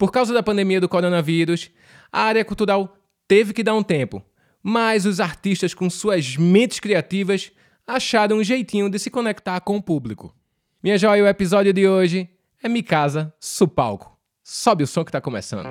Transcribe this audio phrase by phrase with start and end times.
[0.00, 1.70] Por causa da pandemia do coronavírus,
[2.10, 2.96] a área cultural
[3.28, 4.24] teve que dar um tempo,
[4.62, 7.52] mas os artistas com suas mentes criativas
[7.86, 10.34] acharam um jeitinho de se conectar com o público.
[10.82, 12.30] Minha joia, o episódio de hoje
[12.62, 14.18] é Mi Casa Supalco.
[14.42, 15.68] Sobe o som que tá começando.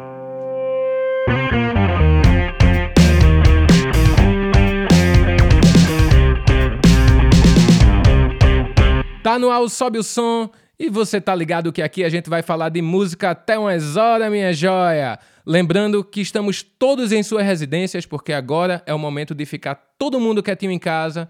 [9.24, 12.42] Tá no ar, sobe o som e você tá ligado que aqui a gente vai
[12.42, 15.20] falar de música até umas horas, minha joia.
[15.46, 20.22] Lembrando que estamos todos em suas residências, porque agora é o momento de ficar todo
[20.22, 21.30] mundo quietinho em casa.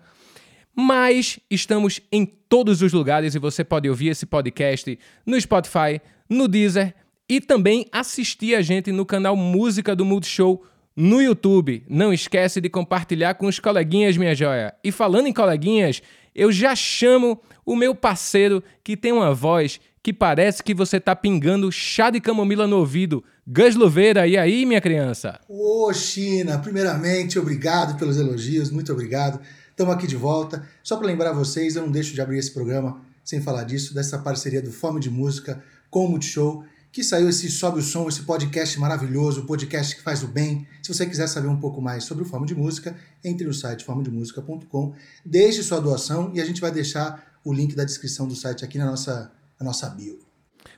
[0.75, 6.47] Mas estamos em todos os lugares e você pode ouvir esse podcast no Spotify, no
[6.47, 6.93] Deezer
[7.27, 10.63] e também assistir a gente no canal Música do Multishow
[10.95, 11.83] no YouTube.
[11.89, 14.75] Não esquece de compartilhar com os coleguinhas, minha joia.
[14.83, 20.13] E falando em coleguinhas, eu já chamo o meu parceiro que tem uma voz que
[20.13, 23.23] parece que você tá pingando chá de camomila no ouvido.
[23.45, 25.39] Gus Luveira, e aí, minha criança?
[25.47, 29.39] Ô, China, primeiramente, obrigado pelos elogios, muito obrigado.
[29.69, 30.67] Estamos aqui de volta.
[30.83, 34.17] Só para lembrar vocês, eu não deixo de abrir esse programa sem falar disso, dessa
[34.17, 38.23] parceria do Fome de Música com o Multishow que saiu esse Sobe o Som, esse
[38.23, 40.67] podcast maravilhoso, podcast que faz o bem.
[40.81, 43.85] Se você quiser saber um pouco mais sobre o Forma de Música, entre no site
[43.85, 48.65] formademusica.com, deixe sua doação e a gente vai deixar o link da descrição do site
[48.65, 50.19] aqui na nossa, na nossa bio.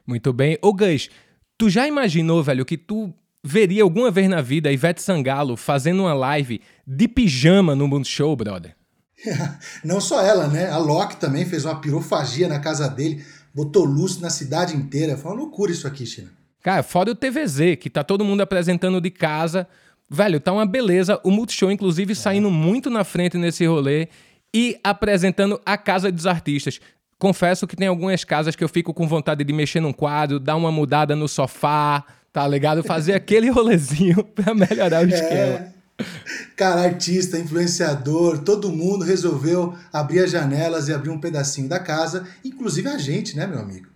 [0.05, 0.57] Muito bem.
[0.61, 1.09] Ô Gus,
[1.57, 6.13] tu já imaginou, velho, que tu veria alguma vez na vida Ivete Sangalo fazendo uma
[6.13, 8.75] live de pijama no Mundo Show, brother?
[9.83, 10.69] Não só ela, né?
[10.69, 13.23] A Loki também fez uma pirofagia na casa dele
[13.53, 15.17] botou luz na cidade inteira.
[15.17, 16.31] Foi uma loucura isso aqui, China.
[16.61, 19.67] Cara, fora o TVZ, que tá todo mundo apresentando de casa.
[20.09, 21.19] Velho, tá uma beleza.
[21.23, 22.16] O Multishow, inclusive, é.
[22.16, 24.07] saindo muito na frente nesse rolê
[24.53, 26.79] e apresentando a casa dos artistas.
[27.17, 30.55] Confesso que tem algumas casas que eu fico com vontade de mexer num quadro, dar
[30.55, 32.83] uma mudada no sofá, tá ligado?
[32.83, 35.13] Fazer aquele rolezinho pra melhorar o é.
[35.13, 35.33] esquema.
[35.33, 35.80] É.
[36.55, 42.28] Cara, artista, influenciador, todo mundo resolveu abrir as janelas e abrir um pedacinho da casa,
[42.44, 43.91] inclusive a gente, né, meu amigo?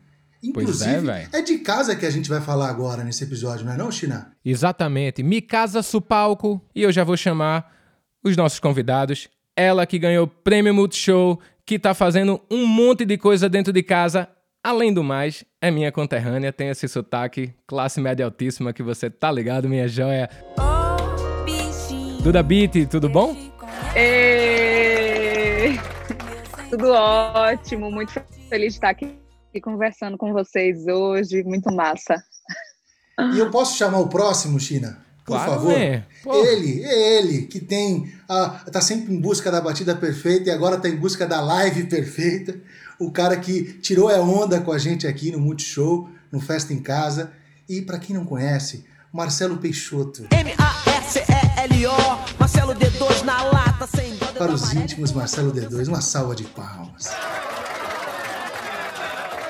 [0.50, 3.78] Inclusive, é, é, de casa que a gente vai falar agora nesse episódio, não é
[3.78, 4.32] não, China?
[4.44, 5.24] Exatamente.
[5.24, 6.62] Mi Casa Supalco.
[6.76, 7.72] E eu já vou chamar
[8.24, 9.28] os nossos convidados.
[9.56, 13.82] Ela que ganhou o Prêmio Multishow, que tá fazendo um monte de coisa dentro de
[13.82, 14.28] casa.
[14.64, 19.32] Além do mais, é minha conterrânea, tem esse sotaque, classe média altíssima que você tá
[19.32, 20.30] ligado, minha joia.
[20.60, 20.95] Oh.
[22.26, 23.38] Duda Beat, tudo bom?
[23.96, 25.80] Ei,
[26.72, 28.20] tudo ótimo, muito
[28.50, 29.16] feliz de estar aqui
[29.62, 32.16] conversando com vocês hoje, muito massa.
[33.32, 35.06] E eu posso chamar o próximo, China?
[35.24, 35.72] Por claro, favor.
[35.74, 36.04] É.
[36.26, 38.12] Ele, ele, que tem.
[38.28, 41.84] A, tá sempre em busca da batida perfeita e agora tá em busca da live
[41.84, 42.60] perfeita.
[42.98, 46.82] O cara que tirou a onda com a gente aqui no Multishow, no Festa em
[46.82, 47.32] Casa.
[47.70, 50.28] E para quem não conhece, Marcelo Peixoto.
[51.76, 57.10] M-A-R-C-E-L-O, Marcelo D2 na lata, sem Para os íntimos, Marcelo D2, uma salva de palmas.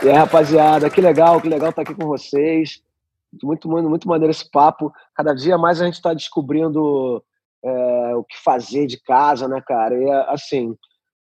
[0.03, 2.81] E aí, rapaziada, que legal, que legal estar aqui com vocês.
[3.43, 4.91] Muito, muito, muito maneiro esse papo.
[5.13, 7.23] Cada dia mais a gente está descobrindo
[7.63, 9.95] é, o que fazer de casa, né, cara?
[9.95, 10.75] E assim,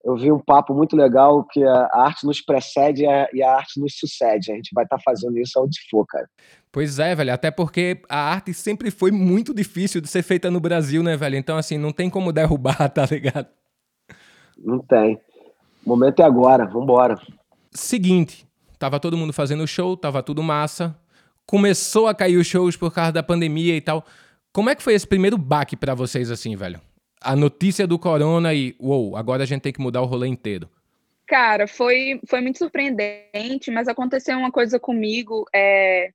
[0.05, 3.99] eu vi um papo muito legal que a arte nos precede e a arte nos
[3.99, 4.53] sucede.
[4.53, 6.29] A gente vai estar tá fazendo isso onde for, cara.
[6.75, 7.33] Pois é, velho.
[7.33, 11.37] Até porque a arte sempre foi muito difícil de ser feita no Brasil, né, velho?
[11.37, 13.47] Então, assim, não tem como derrubar, tá ligado?
[14.59, 15.21] Não tem.
[15.87, 16.67] O momento é agora.
[16.67, 17.15] Vambora.
[17.71, 18.45] Seguinte.
[18.77, 20.99] Tava todo mundo fazendo show, tava tudo massa.
[21.47, 24.05] Começou a cair os shows por causa da pandemia e tal.
[24.53, 26.81] Como é que foi esse primeiro baque para vocês, assim, velho?
[27.25, 30.69] a notícia do corona e, uou, agora a gente tem que mudar o rolê inteiro?
[31.27, 36.11] Cara, foi, foi muito surpreendente, mas aconteceu uma coisa comigo é,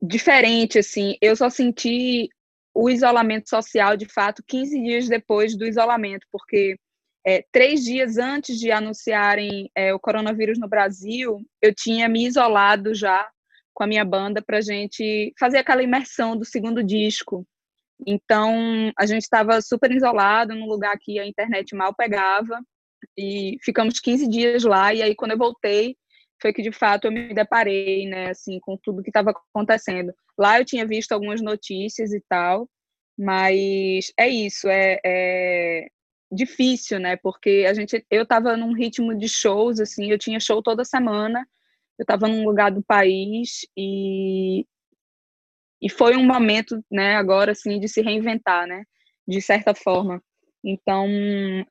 [0.00, 1.16] diferente, assim.
[1.20, 2.28] Eu só senti
[2.74, 6.78] o isolamento social, de fato, 15 dias depois do isolamento, porque
[7.26, 12.94] é, três dias antes de anunciarem é, o coronavírus no Brasil, eu tinha me isolado
[12.94, 13.28] já
[13.74, 17.46] com a minha banda para gente fazer aquela imersão do segundo disco.
[18.06, 22.60] Então, a gente estava super isolado, num lugar que a internet mal pegava,
[23.16, 25.96] e ficamos 15 dias lá, e aí quando eu voltei,
[26.40, 30.12] foi que de fato eu me deparei, né, assim, com tudo que estava acontecendo.
[30.38, 32.68] Lá eu tinha visto algumas notícias e tal,
[33.18, 35.88] mas é isso, é, é
[36.30, 40.62] difícil, né, porque a gente, eu estava num ritmo de shows, assim, eu tinha show
[40.62, 41.46] toda semana,
[41.98, 44.66] eu estava num lugar do país e
[45.80, 48.84] e foi um momento, né, agora assim, de se reinventar, né,
[49.26, 50.22] de certa forma.
[50.68, 51.06] Então,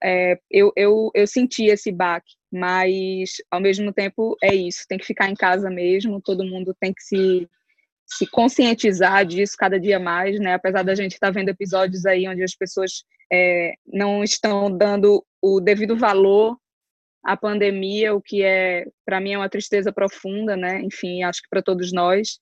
[0.02, 5.06] é, eu, eu, eu senti esse baque, mas ao mesmo tempo é isso, tem que
[5.06, 7.50] ficar em casa mesmo, todo mundo tem que se
[8.08, 10.54] se conscientizar disso cada dia mais, né?
[10.54, 13.04] Apesar da gente estar tá vendo episódios aí onde as pessoas
[13.34, 16.56] é, não estão dando o devido valor
[17.24, 20.82] à pandemia, o que é, para mim, é uma tristeza profunda, né?
[20.82, 22.40] Enfim, acho que para todos nós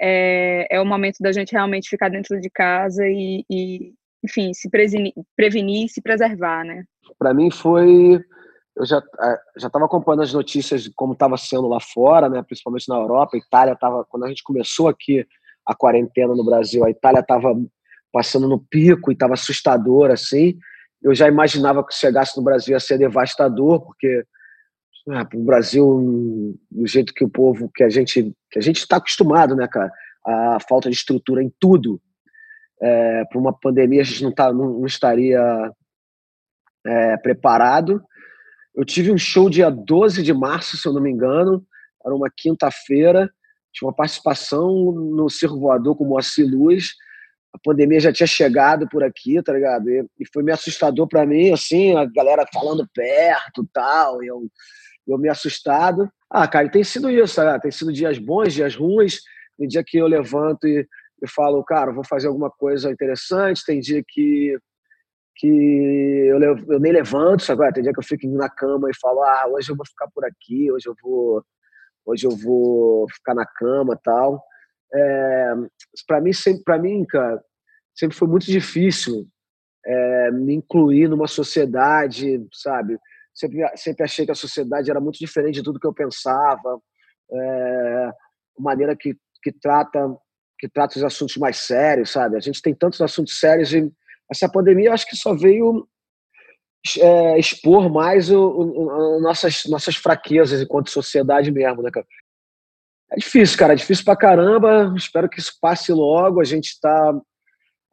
[0.00, 4.70] é, é o momento da gente realmente ficar dentro de casa e, e enfim, se
[4.70, 6.84] prevenir, e se preservar, né?
[7.18, 8.18] Para mim foi
[8.76, 9.00] eu já
[9.56, 13.36] já estava acompanhando as notícias de como estava sendo lá fora, né, principalmente na Europa.
[13.36, 15.24] A Itália estava quando a gente começou aqui
[15.64, 17.54] a quarentena no Brasil, a Itália estava
[18.12, 20.58] passando no pico e estava assustador assim.
[21.02, 24.24] Eu já imaginava que chegasse no Brasil ia ser devastador, porque
[25.10, 28.96] ah, o Brasil do jeito que o povo que a gente que a gente está
[28.96, 29.92] acostumado, né, cara,
[30.26, 32.00] a falta de estrutura em tudo.
[32.82, 35.70] É, para uma pandemia a gente não, tá, não, não estaria
[36.86, 38.02] é, preparado
[38.74, 41.64] eu tive um show dia 12 de março, se eu não me engano,
[42.04, 43.30] era uma quinta-feira,
[43.72, 46.90] tinha uma participação no Circo Voador com o Moacir Luz.
[47.54, 49.88] A pandemia já tinha chegado por aqui, tá ligado?
[49.88, 54.42] E, e foi meio assustador para mim, assim, a galera falando perto tal, e eu,
[55.06, 56.10] eu me assustado.
[56.28, 59.20] Ah, cara, tem sido isso, tá tem sido dias bons, dias ruins.
[59.56, 60.84] Tem dia que eu levanto e,
[61.22, 63.64] e falo, cara, vou fazer alguma coisa interessante.
[63.64, 64.56] Tem dia que
[65.36, 65.48] que
[66.28, 69.48] eu, eu nem levanto, agora tem dia que eu fico na cama e falo, ah,
[69.48, 71.44] hoje eu vou ficar por aqui, hoje eu vou,
[72.06, 74.42] hoje eu vou ficar na cama tal.
[74.94, 75.54] É,
[76.06, 77.42] para mim sempre, para mim, cara,
[77.94, 79.26] sempre foi muito difícil
[79.84, 82.96] é, me incluir numa sociedade, sabe?
[83.34, 86.80] Sempre, sempre achei que a sociedade era muito diferente de tudo que eu pensava,
[87.32, 88.10] é,
[88.56, 90.16] maneira que, que trata
[90.64, 92.36] que trata os assuntos mais sérios, sabe?
[92.36, 93.92] A gente tem tantos assuntos sérios e
[94.30, 95.86] essa pandemia acho que só veio
[96.98, 102.06] é, expor mais o, o, o, nossas, nossas fraquezas enquanto sociedade mesmo, né, cara?
[103.12, 104.94] É difícil, cara, é difícil pra caramba.
[104.96, 106.40] Espero que isso passe logo.
[106.40, 107.14] A gente tá.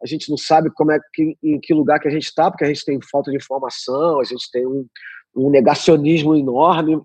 [0.02, 2.64] A gente não sabe como é que, em que lugar que a gente está, porque
[2.64, 4.88] a gente tem falta de informação, a gente tem um,
[5.36, 7.00] um negacionismo enorme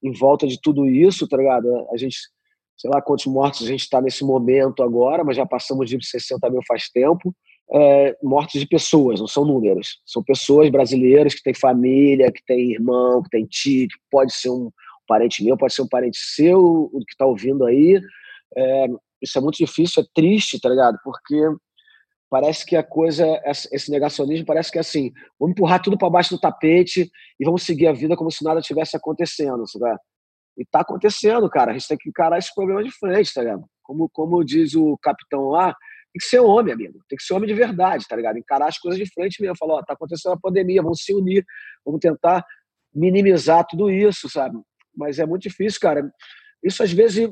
[0.00, 1.88] em volta de tudo isso, tá ligado?
[1.90, 2.16] A gente,
[2.78, 6.48] sei lá quantos mortos a gente está nesse momento agora, mas já passamos de 60
[6.48, 7.34] mil faz tempo
[7.72, 10.00] é, mortes de pessoas, não são números.
[10.06, 14.50] São pessoas brasileiras que têm família, que têm irmão, que têm tio, que pode ser
[14.50, 14.70] um
[15.06, 18.00] parente meu, pode ser um parente seu, que está ouvindo aí.
[18.56, 18.86] É,
[19.20, 20.98] isso é muito difícil, é triste, tá ligado?
[21.04, 21.36] Porque
[22.30, 23.26] parece que a coisa,
[23.72, 27.62] esse negacionismo parece que é assim, vamos empurrar tudo para baixo do tapete e vamos
[27.62, 29.98] seguir a vida como se nada tivesse acontecendo, sabe?
[30.58, 31.70] E tá acontecendo, cara.
[31.70, 33.64] A gente tem que encarar esse problema de frente, tá ligado?
[33.82, 35.66] Como, como diz o capitão lá,
[36.12, 36.98] tem que ser homem, amigo.
[37.08, 38.38] Tem que ser homem de verdade, tá ligado?
[38.38, 39.56] Encarar as coisas de frente mesmo.
[39.56, 41.44] Falar, ó, tá acontecendo a pandemia, vamos se unir,
[41.84, 42.44] vamos tentar
[42.92, 44.58] minimizar tudo isso, sabe?
[44.96, 46.10] Mas é muito difícil, cara.
[46.62, 47.30] Isso às vezes,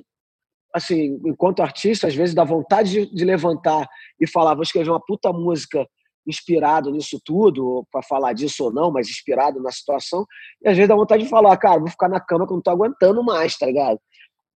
[0.72, 3.88] assim, enquanto artista, às vezes dá vontade de, de levantar
[4.20, 5.84] e falar, vou escrever uma puta música
[6.26, 10.26] inspirado nisso tudo, para falar disso ou não, mas inspirado na situação.
[10.62, 12.62] E às vezes dá vontade de falar, cara, vou ficar na cama que eu não
[12.62, 14.00] tô aguentando mais, tá ligado?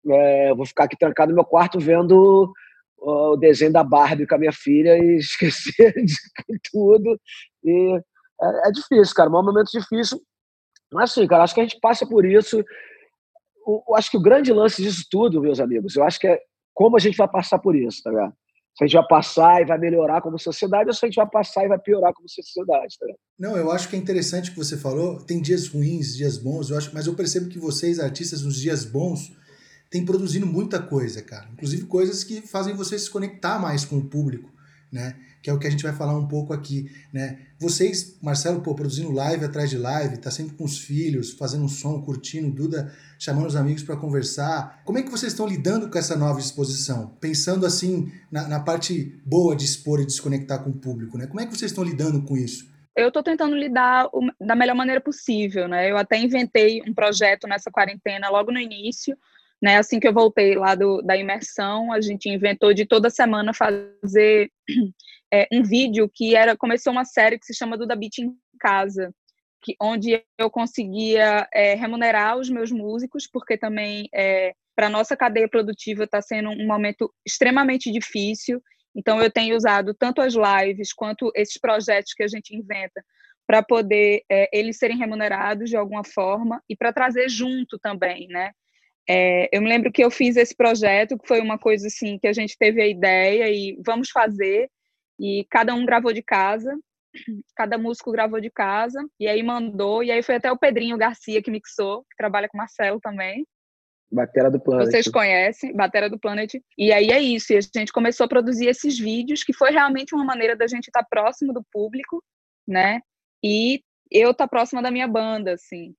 [0.09, 2.51] É, vou ficar aqui trancado no meu quarto vendo
[2.97, 7.19] o desenho da Barbie com a minha filha e esquecer de tudo.
[7.63, 8.01] E
[8.41, 10.19] é, é difícil, cara, é um momento difícil.
[10.91, 12.63] Mas assim, cara, acho que a gente passa por isso.
[13.67, 16.39] Eu acho que o grande lance disso tudo, meus amigos, eu acho que é
[16.73, 18.33] como a gente vai passar por isso, tá ligado?
[18.77, 21.27] Se a gente vai passar e vai melhorar como sociedade ou se a gente vai
[21.27, 23.07] passar e vai piorar como sociedade, tá?
[23.39, 25.19] Não, eu acho que é interessante o que você falou.
[25.19, 28.85] Tem dias ruins, dias bons, eu acho, mas eu percebo que vocês, artistas, nos dias
[28.85, 29.35] bons,
[29.89, 31.49] tem produzindo muita coisa, cara.
[31.53, 34.51] Inclusive coisas que fazem você se conectar mais com o público,
[34.91, 35.15] né?
[35.47, 37.39] Que é o que a gente vai falar um pouco aqui, né?
[37.57, 41.69] Vocês, Marcelo, pô, produzindo live atrás de live, tá sempre com os filhos, fazendo um
[41.69, 44.81] som, curtindo, Duda chamando os amigos para conversar.
[44.83, 47.15] Como é que vocês estão lidando com essa nova exposição?
[47.21, 51.27] Pensando assim na, na parte boa de expor e desconectar com o público, né?
[51.27, 52.69] Como é que vocês estão lidando com isso?
[52.93, 54.09] eu estou tentando lidar
[54.41, 55.89] da melhor maneira possível, né?
[55.89, 59.15] Eu até inventei um projeto nessa quarentena logo no início,
[59.61, 63.53] né, assim que eu voltei lá do, da imersão, a gente inventou de toda semana
[63.53, 64.51] fazer
[65.33, 69.13] é, um vídeo que era começou uma série que se chama Duda Beat em Casa,
[69.61, 75.49] que, onde eu conseguia é, remunerar os meus músicos, porque também é, para nossa cadeia
[75.49, 78.61] produtiva está sendo um momento extremamente difícil.
[78.95, 83.03] Então, eu tenho usado tanto as lives quanto esses projetos que a gente inventa
[83.47, 88.51] para poder é, eles serem remunerados de alguma forma e para trazer junto também, né?
[89.09, 92.27] É, eu me lembro que eu fiz esse projeto, que foi uma coisa assim, que
[92.27, 94.69] a gente teve a ideia e vamos fazer,
[95.19, 96.77] e cada um gravou de casa,
[97.55, 101.41] cada músico gravou de casa, e aí mandou, e aí foi até o Pedrinho Garcia
[101.41, 103.45] que mixou, que trabalha com o Marcelo também.
[104.11, 104.87] Batera do Planet.
[104.87, 106.53] Vocês conhecem, Batera do Planet.
[106.77, 107.51] E aí é isso.
[107.51, 110.87] E a gente começou a produzir esses vídeos, que foi realmente uma maneira da gente
[110.87, 112.23] estar tá próximo do público,
[112.65, 113.01] né?
[113.43, 115.93] E eu estar tá próxima da minha banda, assim.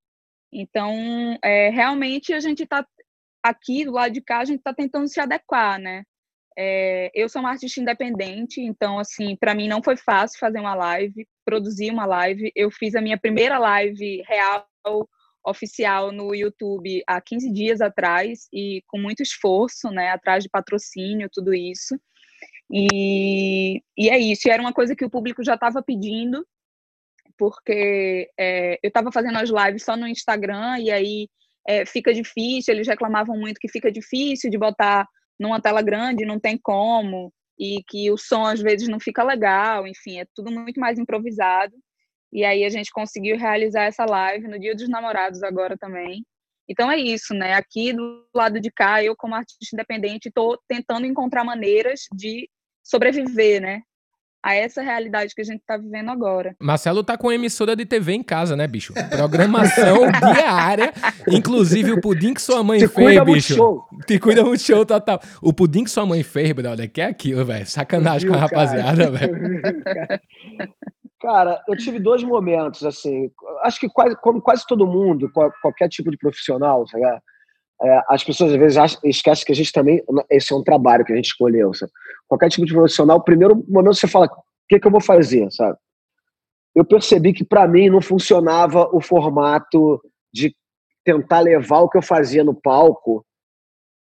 [0.53, 2.87] Então, é, realmente a gente está
[3.43, 6.05] aqui do lado de cá, a gente está tentando se adequar, né?
[6.61, 10.75] É, eu sou uma artista independente, então, assim, para mim não foi fácil fazer uma
[10.75, 12.51] live, produzir uma live.
[12.55, 14.67] Eu fiz a minha primeira live real,
[15.47, 21.31] oficial no YouTube há 15 dias atrás e com muito esforço, né, atrás de patrocínio,
[21.33, 21.99] tudo isso.
[22.71, 26.47] E, e é isso, e era uma coisa que o público já estava pedindo,
[27.39, 31.29] porque é, eu estava fazendo as lives só no Instagram e aí
[31.69, 35.07] é, fica difícil, eles reclamavam muito que fica difícil de botar
[35.39, 39.87] numa tela grande, não tem como, e que o som às vezes não fica legal,
[39.87, 41.75] enfim, é tudo muito mais improvisado.
[42.33, 46.25] E aí a gente conseguiu realizar essa live no Dia dos Namorados agora também.
[46.67, 47.55] Então é isso, né?
[47.55, 52.49] Aqui do lado de cá, eu como artista independente estou tentando encontrar maneiras de
[52.83, 53.83] sobreviver, né?
[54.43, 56.55] A essa realidade que a gente está vivendo agora.
[56.61, 58.95] Marcelo tá com emissora de TV em casa, né, bicho?
[59.11, 59.99] Programação
[60.35, 60.93] diária.
[61.29, 63.55] Inclusive o pudim que sua mãe Te fez, cuida bicho.
[63.55, 63.85] Show.
[64.07, 65.21] Te cuida muito show total.
[65.43, 67.67] O pudim que sua mãe fez, brother, que é aquilo, velho.
[67.67, 69.61] Sacanagem Viu, com a rapaziada, velho.
[71.21, 73.31] Cara, eu tive dois momentos, assim.
[73.63, 75.31] Acho que quase, como quase todo mundo,
[75.61, 77.05] qualquer tipo de profissional, sabe?
[77.83, 80.03] É, as pessoas às vezes acham, esquecem que a gente também.
[80.31, 81.73] Esse é um trabalho que a gente escolheu.
[81.75, 81.93] Sabe?
[82.27, 84.31] Qualquer tipo de profissional, primeiro momento você fala: o
[84.69, 85.51] que, que eu vou fazer?
[85.53, 85.77] Sabe?
[86.75, 90.01] Eu percebi que para mim não funcionava o formato
[90.33, 90.55] de
[91.05, 93.25] tentar levar o que eu fazia no palco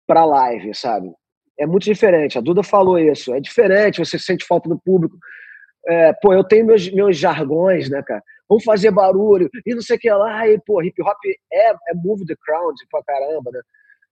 [0.07, 1.13] para live, sabe?
[1.59, 2.37] É muito diferente.
[2.37, 3.33] A Duda falou isso.
[3.35, 5.17] É diferente, você sente falta do público.
[5.87, 8.23] É, pô, eu tenho meus, meus jargões, né, cara?
[8.51, 10.49] Vamos fazer barulho e não sei o que lá.
[10.49, 11.17] E, pô, hip hop
[11.53, 13.61] é, é move the crowd pra caramba, né?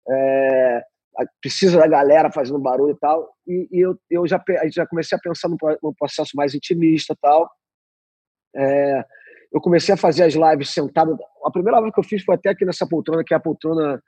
[0.10, 0.84] É,
[1.42, 3.34] precisa da galera fazendo barulho e tal.
[3.48, 7.18] E, e eu, eu já, já comecei a pensar num, num processo mais intimista e
[7.22, 7.50] tal.
[8.58, 9.06] É,
[9.54, 11.18] eu comecei a fazer as lives sentado.
[11.46, 14.04] A primeira live que eu fiz foi até aqui nessa poltrona, que é a poltrona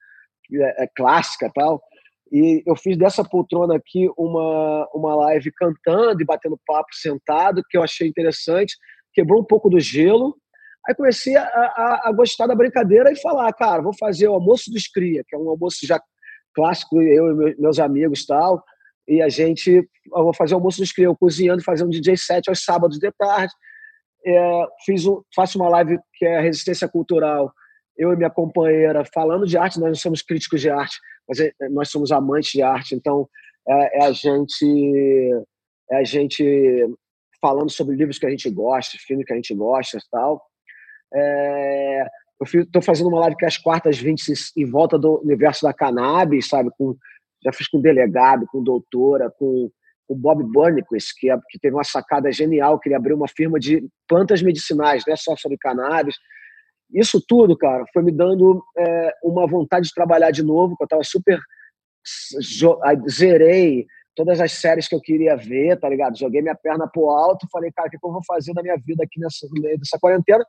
[0.53, 1.81] é, é clássica tal.
[2.29, 7.77] E eu fiz dessa poltrona aqui uma, uma live cantando e batendo papo sentado, que
[7.77, 8.75] eu achei interessante,
[9.17, 10.37] quebrou um pouco do gelo.
[10.87, 14.71] Aí comecei a, a, a gostar da brincadeira e falar, cara, vou fazer o almoço
[14.71, 15.99] dos cria, que é um almoço já
[16.53, 18.63] clássico, eu e meus amigos tal,
[19.07, 22.47] e a gente, eu vou fazer o almoço dos cria, eu cozinhando, fazendo DJ set
[22.47, 23.53] aos sábados de tarde.
[24.25, 27.51] É, fiz um, faço uma live que é Resistência Cultural,
[27.97, 30.97] eu e minha companheira, falando de arte, nós não somos críticos de arte,
[31.27, 33.27] mas é, nós somos amantes de arte, então
[33.67, 35.31] é, é, a gente
[35.89, 36.43] é a gente
[37.41, 40.41] falando sobre livros que a gente gosta, filmes que a gente gosta e tal.
[41.13, 42.07] É,
[42.39, 45.73] eu estou fazendo uma live que é às quartas 20 em volta do universo da
[45.73, 46.69] cannabis, sabe?
[46.77, 46.95] Com,
[47.43, 49.71] já fiz com delegado, com doutora, com
[50.07, 53.59] o Bob Burnquist, que, é, que teve uma sacada genial, que ele abriu uma firma
[53.59, 56.15] de plantas medicinais, não é só sobre cannabis.
[56.93, 60.85] Isso tudo, cara, foi me dando é, uma vontade de trabalhar de novo, que eu
[60.85, 61.39] estava super.
[63.09, 63.85] Zerei
[64.17, 66.17] todas as séries que eu queria ver, tá ligado?
[66.17, 69.03] Joguei minha perna pro alto, falei, cara, o que, eu vou fazer da minha vida
[69.03, 69.47] aqui nessa,
[69.77, 70.43] nessa quarentena?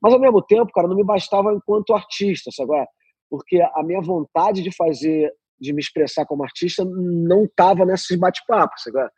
[0.00, 2.86] Mas ao mesmo tempo, cara, não me bastava enquanto artista, sabe?
[3.30, 8.82] Porque a minha vontade de fazer, de me expressar como artista, não estava nesses bate-papos,
[8.82, 9.08] sabe?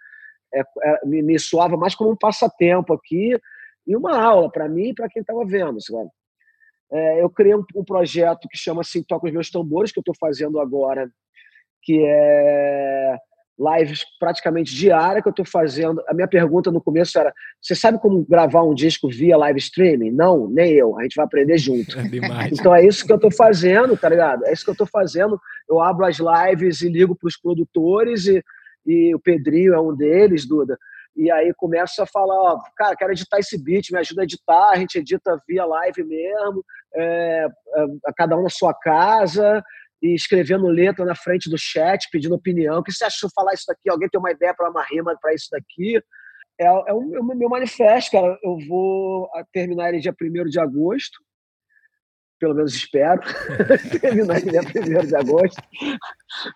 [0.55, 3.37] É, é, me, me soava mais como um passatempo aqui
[3.85, 6.09] e uma aula para mim e para quem estava vendo, sabe?
[6.93, 10.03] É, eu criei um, um, projeto que chama assim Toca os Meus Tambores, que eu
[10.03, 11.11] estou fazendo agora,
[11.83, 13.19] que é
[13.59, 16.03] lives praticamente diária que eu estou fazendo.
[16.09, 20.11] A minha pergunta no começo era: você sabe como gravar um disco via live streaming?
[20.11, 20.99] Não, nem eu.
[20.99, 21.97] A gente vai aprender junto.
[22.37, 24.45] É então é isso que eu estou fazendo, tá ligado?
[24.47, 25.41] É isso que eu estou fazendo.
[25.69, 28.43] Eu abro as lives e ligo para os produtores e,
[28.87, 30.77] e o Pedrinho é um deles, Duda.
[31.17, 34.71] E aí começa a falar, ó, cara, quero editar esse beat, me ajuda a editar,
[34.71, 36.63] a gente edita via live mesmo,
[36.95, 39.65] é, é, cada um na sua casa,
[40.03, 42.79] e escrevendo letra na frente do chat, pedindo opinião.
[42.79, 43.89] O que você achou falar isso daqui?
[43.89, 46.01] Alguém tem uma ideia para uma rima para isso daqui?
[46.59, 48.39] É, é o meu, meu manifesto, cara.
[48.43, 51.19] Eu vou terminar ele dia 1 de agosto,
[52.39, 53.21] pelo menos espero,
[54.01, 54.61] terminar ele dia
[55.03, 55.63] 1 de agosto,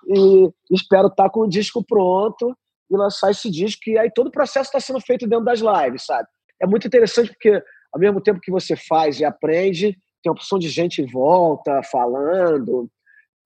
[0.09, 2.57] e espero estar tá com o disco pronto
[2.91, 3.89] e lançar esse disco.
[3.89, 6.29] E aí todo o processo está sendo feito dentro das lives, sabe?
[6.61, 10.59] É muito interessante porque, ao mesmo tempo que você faz e aprende, tem uma opção
[10.59, 12.91] de gente em volta, falando.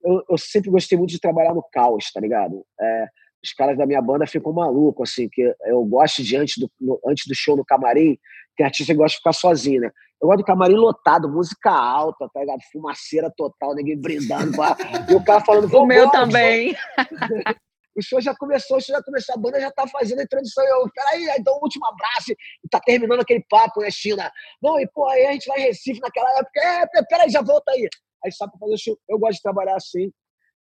[0.04, 2.64] Eu, eu sempre gostei muito de trabalhar no caos, tá ligado?
[2.80, 3.06] É,
[3.44, 7.00] os caras da minha banda ficam malucos, assim, que eu gosto de antes do, no,
[7.06, 8.18] antes do show no camarim,
[8.56, 9.90] tem artista que gosta de ficar sozinho, né?
[10.22, 12.60] Eu gosto de camarim lotado, música alta, tá ligado?
[12.72, 14.52] Fumaceira total, ninguém brindando.
[14.56, 14.76] Pra...
[15.10, 16.74] e o cara falando, o meu também.
[17.96, 20.64] o show já começou, o show já começou, a banda já tá fazendo a introdução.
[20.64, 22.32] Eu, peraí, então um último abraço.
[22.32, 24.30] E tá terminando aquele papo, né, China?
[24.62, 26.60] Não, e pô, aí a gente vai em Recife naquela época.
[26.60, 27.88] É, peraí, já volta aí.
[28.24, 28.98] Aí só pra fazer show.
[29.08, 30.10] Eu gosto de trabalhar assim.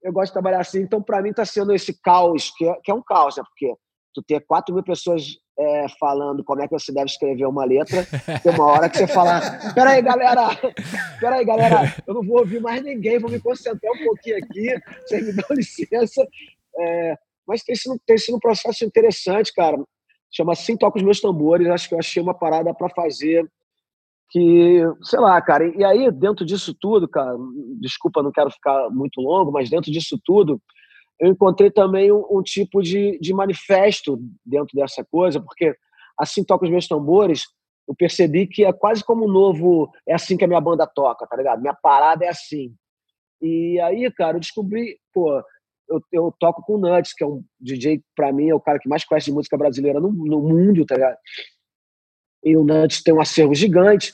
[0.04, 0.80] Eu gosto de trabalhar assim.
[0.80, 3.44] Então, para mim, tá sendo esse caos, que é, que é um caos, né?
[3.44, 3.76] Porque
[4.14, 8.06] tu ter 4 mil pessoas é, falando como é que você deve escrever uma letra,
[8.42, 9.42] tem uma hora que você fala,
[9.74, 10.48] peraí, galera,
[11.20, 15.26] peraí, galera, eu não vou ouvir mais ninguém, vou me concentrar um pouquinho aqui, vocês
[15.26, 16.26] me dão licença.
[16.78, 19.78] É, mas tem sido, tem sido um processo interessante, cara.
[20.32, 23.50] Chama Assim Toca os Meus Tambores, acho que eu achei uma parada para fazer
[24.30, 27.36] que, sei lá, cara, e aí dentro disso tudo, cara,
[27.80, 30.62] desculpa, não quero ficar muito longo, mas dentro disso tudo,
[31.20, 35.76] eu encontrei também um, um tipo de, de manifesto dentro dessa coisa, porque
[36.18, 37.44] assim toca os meus tambores,
[37.90, 39.92] eu percebi que é quase como um novo.
[40.08, 41.60] É assim que a minha banda toca, tá ligado?
[41.60, 42.72] Minha parada é assim.
[43.42, 45.42] E aí, cara, eu descobri, pô,
[45.90, 48.78] eu, eu toco com o Nuts, que é um DJ, pra mim, é o cara
[48.78, 51.18] que mais conhece de música brasileira no, no mundo, tá ligado?
[52.44, 54.14] E o Nuts tem um acervo gigante.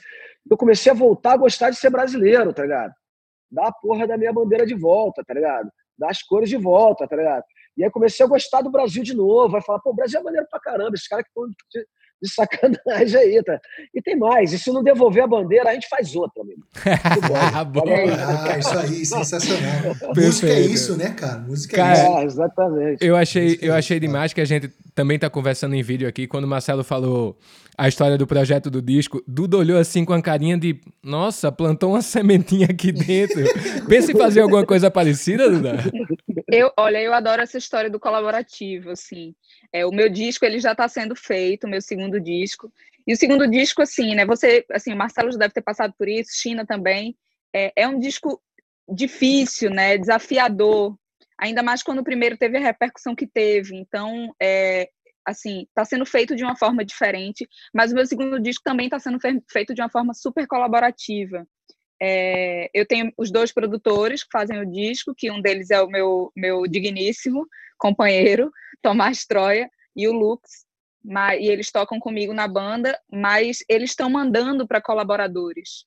[0.49, 2.93] Eu comecei a voltar a gostar de ser brasileiro, tá ligado?
[3.51, 5.69] Dar a porra da minha bandeira de volta, tá ligado?
[5.97, 7.43] dar as cores de volta, tá ligado?
[7.77, 10.23] E aí comecei a gostar do Brasil de novo, vai falar, pô, o Brasil é
[10.23, 11.85] maneiro pra caramba, esses caras que estão de,
[12.21, 13.59] de, sacanagem aí, tá?
[13.93, 16.61] E tem mais, e se não devolver a bandeira, a gente faz outra, amigo.
[17.71, 17.83] Bom.
[17.85, 19.95] ah, isso aí, sensacional.
[20.13, 20.15] Perfeito.
[20.15, 21.39] Música é isso, né, cara?
[21.39, 22.17] Música cara, é isso.
[22.17, 23.05] É, exatamente.
[23.05, 26.45] Eu achei, eu achei demais que a gente também tá conversando em vídeo aqui, quando
[26.45, 27.37] o Marcelo falou
[27.77, 31.91] a história do projeto do disco, Duda olhou assim com a carinha de nossa, plantou
[31.91, 33.43] uma sementinha aqui dentro.
[33.87, 35.77] Pensa em fazer alguma coisa parecida, Duda?
[36.47, 39.35] Eu, olha, eu adoro essa história do colaborativo, assim.
[39.73, 42.71] É, o meu disco ele já está sendo feito, o meu segundo disco.
[43.07, 44.25] E o segundo disco, assim, né?
[44.25, 47.15] Você, assim, o Marcelo já deve ter passado por isso, China também.
[47.53, 48.41] É, é um disco
[48.87, 49.97] difícil, né?
[49.97, 50.97] Desafiador.
[51.37, 53.75] Ainda mais quando o primeiro teve a repercussão que teve.
[53.75, 54.89] Então, é,
[55.25, 58.99] assim, está sendo feito de uma forma diferente, mas o meu segundo disco também está
[58.99, 61.47] sendo feito de uma forma super colaborativa.
[62.01, 65.87] É, eu tenho os dois produtores que fazem o disco, que um deles é o
[65.87, 67.47] meu, meu digníssimo
[67.77, 70.65] companheiro, Tomás Troia, e o Lux,
[71.03, 75.85] mas, e eles tocam comigo na banda, mas eles estão mandando para colaboradores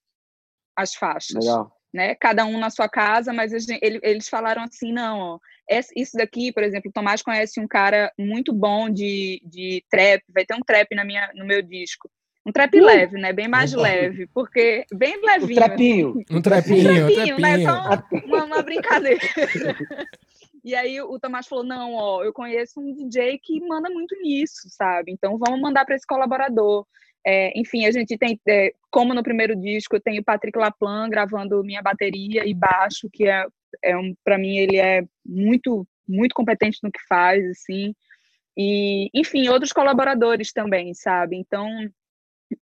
[0.76, 1.44] as faixas.
[1.44, 1.77] Legal.
[1.92, 2.14] Né?
[2.14, 5.38] Cada um na sua casa, mas eles falaram assim, não, ó,
[5.96, 10.44] isso daqui, por exemplo, o Tomás conhece um cara muito bom de, de trap, vai
[10.44, 12.10] ter um trap na minha, no meu disco.
[12.46, 12.84] Um trap uh!
[12.84, 13.32] leve, né?
[13.32, 15.48] Bem mais leve, porque bem levinho.
[15.50, 16.24] Um trapinho.
[16.30, 17.62] Um trapinho, um trapinho, um né?
[17.62, 19.20] Só uma, uma brincadeira.
[20.64, 24.68] E aí o Tomás falou: não, ó, eu conheço um DJ que manda muito nisso,
[24.68, 25.12] sabe?
[25.12, 26.86] Então vamos mandar para esse colaborador.
[27.30, 31.10] É, enfim, a gente tem, é, como no primeiro disco, eu tenho o Patrick Laplan
[31.10, 33.44] gravando minha bateria e baixo, que é,
[33.84, 37.94] é um, para mim ele é muito, muito competente no que faz, assim.
[38.56, 41.36] E, enfim, outros colaboradores também, sabe?
[41.36, 41.68] Então,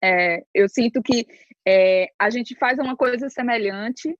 [0.03, 1.27] é, eu sinto que
[1.69, 4.17] é, a gente faz uma coisa semelhante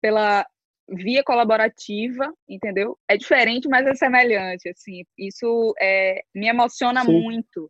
[0.00, 0.46] pela
[0.88, 2.96] via colaborativa, entendeu?
[3.08, 5.02] É diferente, mas é semelhante, assim.
[5.18, 7.20] Isso é, me emociona Sim.
[7.20, 7.68] muito.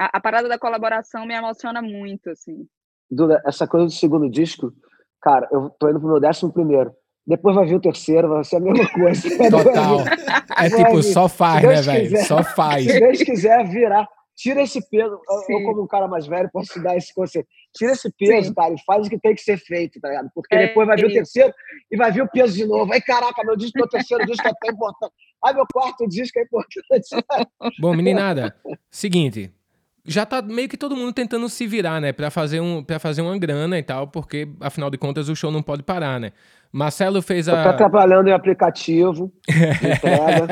[0.00, 2.66] A, a, parada da colaboração me emociona muito, assim.
[3.10, 4.72] Duda, essa coisa do segundo disco,
[5.20, 6.90] cara, eu tô indo pro meu décimo primeiro.
[7.26, 9.28] Depois vai vir o terceiro, vai ser a mesma coisa.
[9.50, 9.98] Total.
[10.56, 12.24] É tipo, só faz, né, velho?
[12.24, 12.86] Só faz.
[12.86, 15.20] Se Deus quiser virar, tira esse peso.
[15.44, 15.52] Sim.
[15.52, 17.46] Eu, como um cara mais velho, posso dar esse conselho.
[17.76, 18.54] Tira esse peso, Sim.
[18.54, 20.30] cara, e faz o que tem que ser feito, tá ligado?
[20.34, 21.52] Porque é, depois vai vir é o terceiro
[21.90, 22.90] e vai vir o peso de novo.
[22.90, 25.12] Aí, caraca, meu disco, meu terceiro disco é tão importante.
[25.44, 27.10] Aí, meu quarto disco é importante.
[27.78, 28.56] Bom, meninada,
[28.90, 29.52] seguinte.
[30.04, 32.12] Já tá meio que todo mundo tentando se virar, né?
[32.12, 35.50] Pra fazer, um, pra fazer uma grana e tal, porque, afinal de contas, o show
[35.50, 36.32] não pode parar, né?
[36.72, 37.72] Marcelo fez a.
[37.72, 40.46] Tô trabalhando em aplicativo, entrega,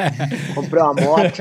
[0.55, 1.39] comprei uma moto.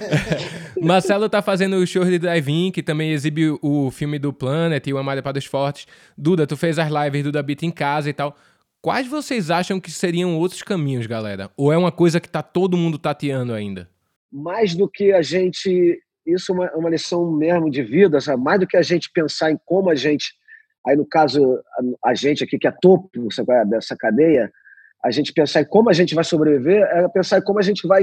[0.80, 4.92] Marcelo tá fazendo o show de drive-in, que também exibe o filme do Planet e
[4.94, 5.86] o Amália para os Fortes.
[6.16, 8.34] Duda, tu fez as lives do Da Beat em casa e tal.
[8.80, 11.50] Quais vocês acham que seriam outros caminhos, galera?
[11.56, 13.90] Ou é uma coisa que tá todo mundo tateando ainda?
[14.32, 16.00] Mais do que a gente.
[16.34, 18.42] Isso é uma, uma lição mesmo de vida, sabe?
[18.42, 20.38] Mais do que a gente pensar em como a gente
[20.88, 21.60] Aí, no caso,
[22.02, 23.10] a, a gente aqui, que é topo
[23.50, 24.50] é, dessa cadeia,
[25.04, 27.86] a gente pensar em como a gente vai sobreviver, é pensar em como a gente
[27.86, 28.02] vai,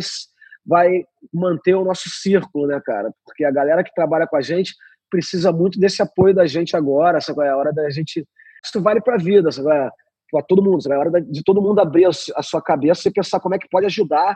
[0.65, 3.11] vai manter o nosso círculo, né, cara?
[3.25, 4.73] Porque a galera que trabalha com a gente
[5.09, 7.43] precisa muito desse apoio da gente agora, sabe?
[7.43, 8.25] É a hora da gente.
[8.63, 9.67] Isso vale para a vida, sabe?
[10.31, 10.95] para todo mundo, sabe?
[10.95, 13.69] É a hora de todo mundo abrir a sua cabeça e pensar como é que
[13.69, 14.35] pode ajudar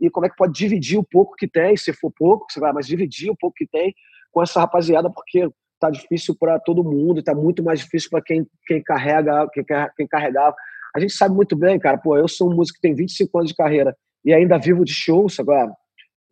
[0.00, 2.72] e como é que pode dividir o pouco que tem, se for pouco, sabe?
[2.72, 3.94] mas dividir o pouco que tem
[4.30, 5.48] com essa rapaziada, porque
[5.80, 9.64] tá difícil para todo mundo, tá muito mais difícil para quem, quem carrega, quem,
[9.96, 10.54] quem carregava.
[10.94, 13.50] A gente sabe muito bem, cara, pô, eu sou um músico que tem 25 anos
[13.50, 15.72] de carreira e ainda vivo de shows agora.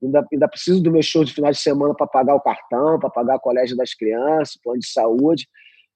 [0.03, 3.09] Ainda, ainda preciso do meu show de final de semana para pagar o cartão, para
[3.09, 5.49] pagar o colégio das crianças, plano de saúde.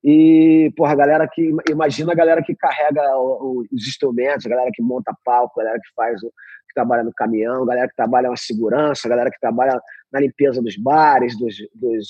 [0.03, 1.51] E, porra, a galera que.
[1.71, 5.95] Imagina a galera que carrega os instrumentos, a galera que monta palco, a galera que
[5.95, 9.79] faz que trabalha no caminhão, a galera que trabalha na segurança, a galera que trabalha
[10.13, 12.09] na limpeza dos bares, dos, dos,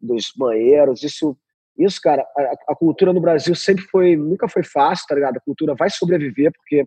[0.00, 1.02] dos banheiros.
[1.02, 1.36] Isso,
[1.76, 5.36] isso cara, a, a, cultura no Brasil sempre foi, nunca foi fácil, tá ligado?
[5.36, 6.86] A cultura vai sobreviver, porque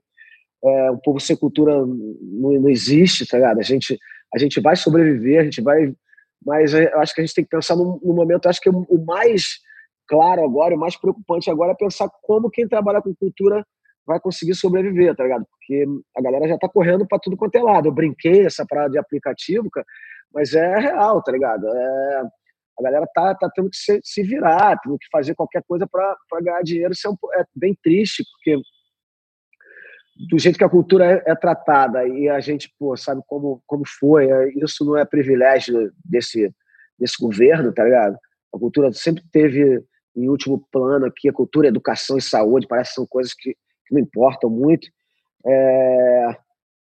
[0.64, 3.60] é, o povo sem cultura não, não existe, tá ligado?
[3.60, 4.00] A gente,
[4.34, 5.94] a gente vai sobreviver, a gente vai.
[6.44, 9.06] Mas eu acho que a gente tem que pensar no, no momento, acho que o
[9.06, 9.60] mais
[10.12, 13.66] claro agora, o mais preocupante agora é pensar como quem trabalha com cultura
[14.06, 15.46] vai conseguir sobreviver, tá ligado?
[15.50, 15.86] Porque
[16.18, 17.88] a galera já tá correndo para tudo quanto é lado.
[17.88, 19.86] Eu brinquei essa parada de aplicativo, cara,
[20.34, 21.66] mas é real, tá ligado?
[21.66, 22.24] É,
[22.78, 26.42] a galera tá, tá tendo que se, se virar, tendo que fazer qualquer coisa para
[26.42, 26.92] ganhar dinheiro.
[26.92, 28.62] Isso é, um, é, bem triste, porque
[30.30, 33.84] do jeito que a cultura é, é, tratada e a gente pô, sabe como, como
[33.98, 36.54] foi, é, isso não é privilégio desse,
[37.00, 38.18] desse governo, tá ligado?
[38.54, 39.82] A cultura sempre teve
[40.16, 43.54] em último plano aqui, a cultura, a educação e saúde, parece que são coisas que,
[43.54, 44.88] que não importam muito.
[45.46, 46.38] É,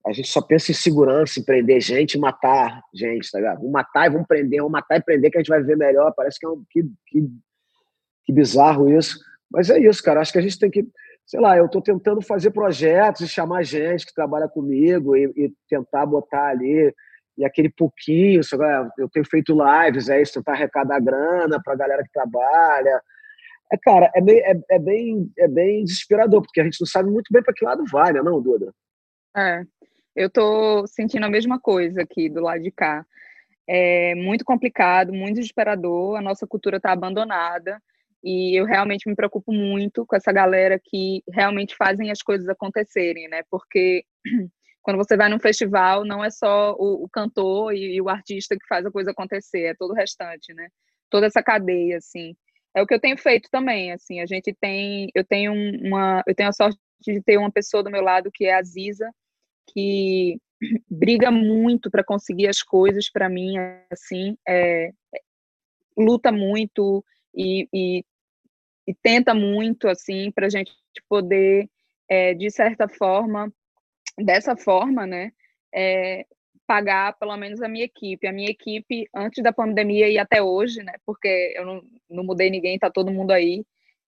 [0.05, 3.57] a gente só pensa em segurança, em prender gente e matar gente, tá ligado?
[3.57, 6.13] Vamos matar e vamos prender, vamos matar e prender que a gente vai ver melhor.
[6.15, 7.29] Parece que é um que, que,
[8.25, 9.19] que bizarro isso.
[9.51, 10.21] Mas é isso, cara.
[10.21, 10.87] Acho que a gente tem que,
[11.25, 15.53] sei lá, eu estou tentando fazer projetos e chamar gente que trabalha comigo e, e
[15.69, 16.93] tentar botar ali
[17.37, 18.41] e aquele pouquinho,
[18.97, 22.99] eu tenho feito lives, é isso, tentar arrecadar grana para a galera que trabalha.
[23.71, 27.09] É, cara, é bem, é, é, bem, é bem desesperador, porque a gente não sabe
[27.09, 28.73] muito bem para que lado vai, né, não, Duda?
[29.35, 29.63] É,
[30.15, 33.05] eu tô sentindo a mesma coisa aqui do lado de cá.
[33.67, 37.81] É muito complicado, muito desesperador, a nossa cultura está abandonada
[38.23, 43.27] e eu realmente me preocupo muito com essa galera que realmente fazem as coisas acontecerem,
[43.27, 43.43] né?
[43.49, 44.05] Porque
[44.81, 48.55] quando você vai num festival, não é só o, o cantor e, e, o artista
[48.55, 50.69] que faz a coisa acontecer, é todo o restante, né?
[51.09, 52.35] Toda essa cadeia, assim.
[52.77, 54.21] É o que eu tenho feito também, assim.
[54.21, 57.89] A gente tem, eu tenho uma, eu tenho a sorte de ter uma pessoa do
[57.89, 59.11] meu lado que é a Ziza,
[59.73, 60.39] que
[60.87, 63.55] briga muito para conseguir as coisas para mim,
[63.91, 64.91] assim, é,
[65.97, 68.05] luta muito e, e,
[68.87, 70.71] e, tenta muito, assim, para a gente
[71.09, 71.67] poder,
[72.07, 73.51] é, de certa forma,
[74.19, 75.31] dessa forma, né,
[75.73, 76.27] é,
[76.67, 78.27] pagar pelo menos a minha equipe.
[78.27, 82.49] A minha equipe, antes da pandemia e até hoje, né, porque eu não, não mudei
[82.49, 83.63] ninguém, tá todo mundo aí,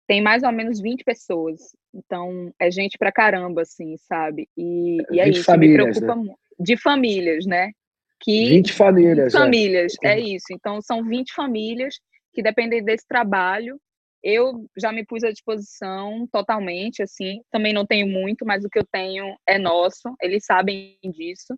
[0.07, 1.59] tem mais ou menos 20 pessoas.
[1.93, 4.49] Então, é gente pra caramba, assim, sabe?
[4.57, 6.35] E, e é isso, famílias, me preocupa né?
[6.59, 7.71] De famílias, né?
[8.19, 9.33] Que, 20 famílias.
[9.33, 10.13] 20 famílias, é.
[10.13, 10.47] é isso.
[10.51, 11.95] Então, são 20 famílias
[12.33, 13.79] que dependem desse trabalho.
[14.21, 17.41] Eu já me pus à disposição totalmente, assim.
[17.51, 20.13] Também não tenho muito, mas o que eu tenho é nosso.
[20.21, 21.55] Eles sabem disso.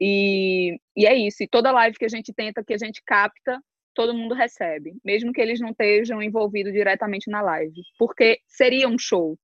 [0.00, 1.42] E, e é isso.
[1.42, 3.60] E toda live que a gente tenta, que a gente capta,
[3.94, 8.96] todo mundo recebe, mesmo que eles não estejam envolvidos diretamente na live, porque seria um
[8.96, 9.36] show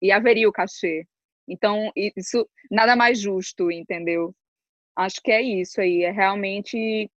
[0.00, 1.04] e haveria o cachê.
[1.48, 4.32] Então, isso nada mais justo, entendeu?
[4.94, 7.10] Acho que é isso aí, é realmente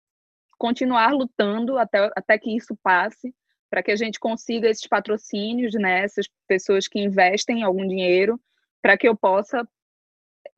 [0.57, 3.33] continuar lutando até, até que isso passe,
[3.69, 8.39] para que a gente consiga esses patrocínios, né, essas pessoas que investem algum dinheiro,
[8.81, 9.67] para que eu possa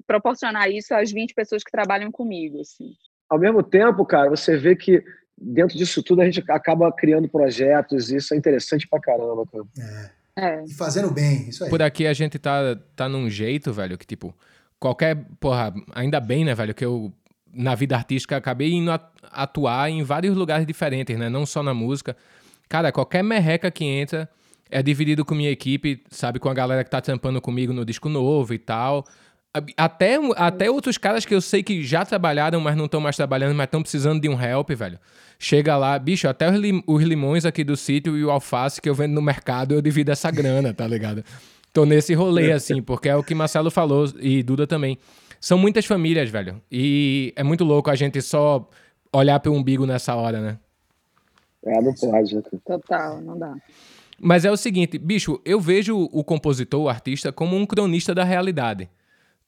[0.09, 2.59] proporcionar isso às 20 pessoas que trabalham comigo.
[2.59, 2.95] Assim.
[3.29, 5.03] Ao mesmo tempo, cara, você vê que
[5.37, 9.63] dentro disso tudo a gente acaba criando projetos e isso é interessante pra caramba, cara.
[10.35, 10.61] É.
[10.61, 10.63] é.
[10.65, 11.69] E fazendo bem, isso aí.
[11.69, 14.35] Por aqui a gente tá, tá num jeito, velho, que tipo,
[14.79, 15.15] qualquer.
[15.39, 17.13] Porra, ainda bem, né, velho, que eu
[17.53, 18.91] na vida artística acabei indo
[19.31, 21.29] atuar em vários lugares diferentes, né?
[21.29, 22.17] Não só na música.
[22.67, 24.27] Cara, qualquer merreca que entra
[24.71, 26.39] é dividido com minha equipe, sabe?
[26.39, 29.05] Com a galera que tá tampando comigo no disco novo e tal.
[29.77, 33.55] Até, até outros caras que eu sei que já trabalharam, mas não estão mais trabalhando,
[33.55, 34.99] mas estão precisando de um help, velho.
[35.37, 38.89] Chega lá, bicho, até os, lim os limões aqui do sítio e o alface que
[38.89, 41.23] eu vendo no mercado, eu divido essa grana, tá ligado?
[41.71, 44.97] Tô nesse rolê, assim, porque é o que Marcelo falou e Duda também.
[45.39, 46.61] São muitas famílias, velho.
[46.71, 48.67] E é muito louco a gente só
[49.13, 50.57] olhar pro umbigo nessa hora, né?
[51.65, 52.35] É, não pode.
[52.35, 52.41] Né?
[52.65, 53.55] Total, não dá.
[54.21, 58.23] Mas é o seguinte, bicho, eu vejo o compositor, o artista, como um cronista da
[58.23, 58.89] realidade.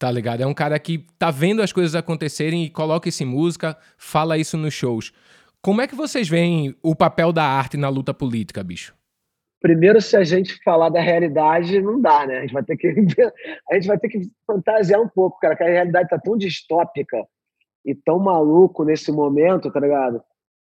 [0.02, 0.42] Tá ligado?
[0.42, 4.36] É um cara que tá vendo as coisas acontecerem e coloca isso em música, fala
[4.36, 5.14] isso nos shows.
[5.62, 8.96] Como é que vocês veem o papel da arte na luta política, bicho?
[9.62, 12.40] Primeiro, se a gente falar da realidade, não dá, né?
[12.40, 12.88] A gente vai ter que,
[13.70, 17.24] a gente vai ter que fantasiar um pouco, cara, que a realidade tá tão distópica
[17.86, 20.20] e tão maluco nesse momento, tá ligado?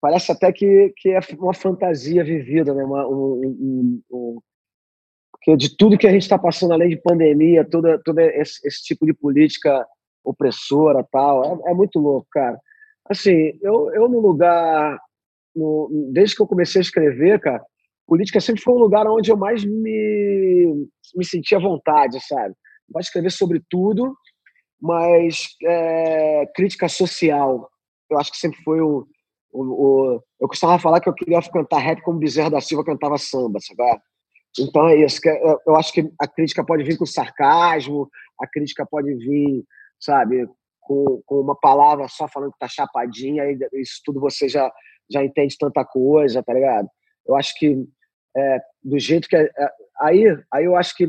[0.03, 2.83] parece até que, que é uma fantasia vivida, né?
[2.83, 4.39] Uma, um, um, um,
[5.43, 8.81] porque de tudo que a gente está passando, além de pandemia, todo, todo esse, esse,
[8.81, 9.85] tipo de política
[10.23, 12.57] opressora tal, é, é, muito louco, cara.
[13.09, 14.97] Assim, eu, eu no lugar,
[15.53, 17.61] no, desde que eu comecei a escrever, cara,
[18.07, 22.55] política sempre foi um lugar onde eu mais me, me sentia à vontade, sabe?
[22.89, 24.15] Gosto de escrever sobre tudo,
[24.81, 27.69] mas é, crítica social,
[28.09, 29.05] eu acho que sempre foi o,
[29.51, 33.17] o, o, Eu costumava falar que eu queria cantar rap como Bezerra da Silva cantava
[33.17, 33.99] samba, sabe?
[34.59, 35.19] Então é isso.
[35.27, 39.63] É, eu acho que a crítica pode vir com sarcasmo, a crítica pode vir,
[39.99, 40.47] sabe,
[40.81, 44.71] com, com uma palavra só falando que tá chapadinha, e isso tudo você já,
[45.09, 46.87] já entende tanta coisa, tá ligado?
[47.25, 47.85] Eu acho que
[48.35, 49.35] é, do jeito que.
[49.35, 49.69] É, é
[50.01, 51.07] aí, aí eu acho que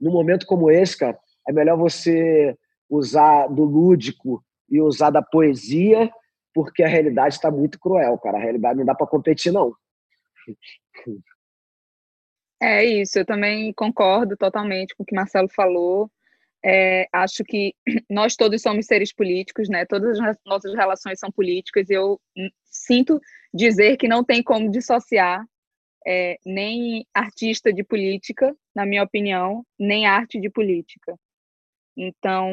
[0.00, 2.56] num momento como esse, cara, é melhor você
[2.88, 6.10] usar do lúdico e usar da poesia,
[6.54, 8.38] porque a realidade está muito cruel, cara.
[8.38, 9.74] A realidade não dá para competir, não.
[12.60, 16.10] É isso, eu também concordo totalmente com o que Marcelo falou.
[16.64, 17.74] É, acho que
[18.10, 19.84] nós todos somos seres políticos, né?
[19.84, 21.90] Todas as nossas relações são políticas.
[21.90, 22.20] Eu
[22.64, 23.20] sinto
[23.52, 25.46] dizer que não tem como dissociar
[26.06, 31.18] é, nem artista de política, na minha opinião, nem arte de política.
[31.96, 32.50] Então,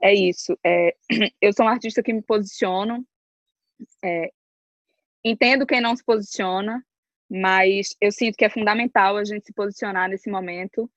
[0.00, 0.56] é isso.
[0.64, 0.94] É,
[1.40, 3.04] eu sou um artista que me posiciono,
[4.04, 4.30] é,
[5.24, 6.84] entendo quem não se posiciona,
[7.30, 10.90] mas eu sinto que é fundamental a gente se posicionar nesse momento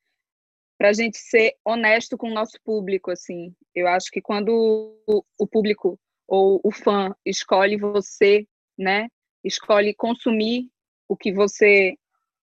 [0.78, 3.56] para a gente ser honesto com o nosso público, assim.
[3.76, 9.08] Eu acho que quando o público ou o fã escolhe você, né,
[9.44, 10.70] escolhe consumir
[11.08, 11.96] o que você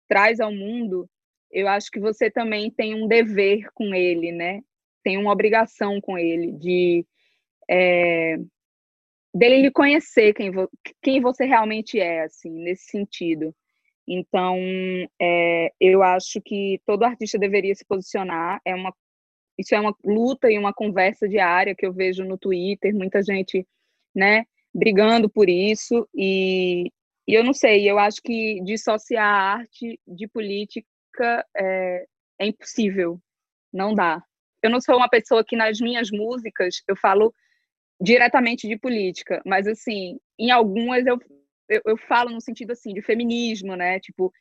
[0.09, 1.09] traz ao mundo,
[1.50, 4.62] eu acho que você também tem um dever com ele, né?
[5.03, 7.05] Tem uma obrigação com ele de
[7.68, 8.37] é,
[9.35, 10.70] dele lhe conhecer quem, vo,
[11.03, 13.55] quem você realmente é, assim, nesse sentido.
[14.12, 14.59] Então,
[15.23, 18.61] é, eu acho que todo artista deveria se posicionar.
[18.64, 18.92] É uma,
[19.57, 23.64] isso é uma luta e uma conversa diária que eu vejo no Twitter, muita gente,
[24.12, 24.44] né,
[24.75, 26.09] brigando por isso.
[26.12, 26.90] E,
[27.29, 32.05] e eu não sei, eu acho que dissociar a arte de política é,
[32.40, 33.20] é impossível,
[33.73, 34.20] não dá.
[34.61, 37.33] Eu não sou uma pessoa que nas minhas músicas eu falo
[38.01, 41.16] diretamente de política, mas assim, em algumas eu
[41.71, 44.01] eu, eu falo no sentido assim de feminismo, né?
[44.01, 44.33] Tipo,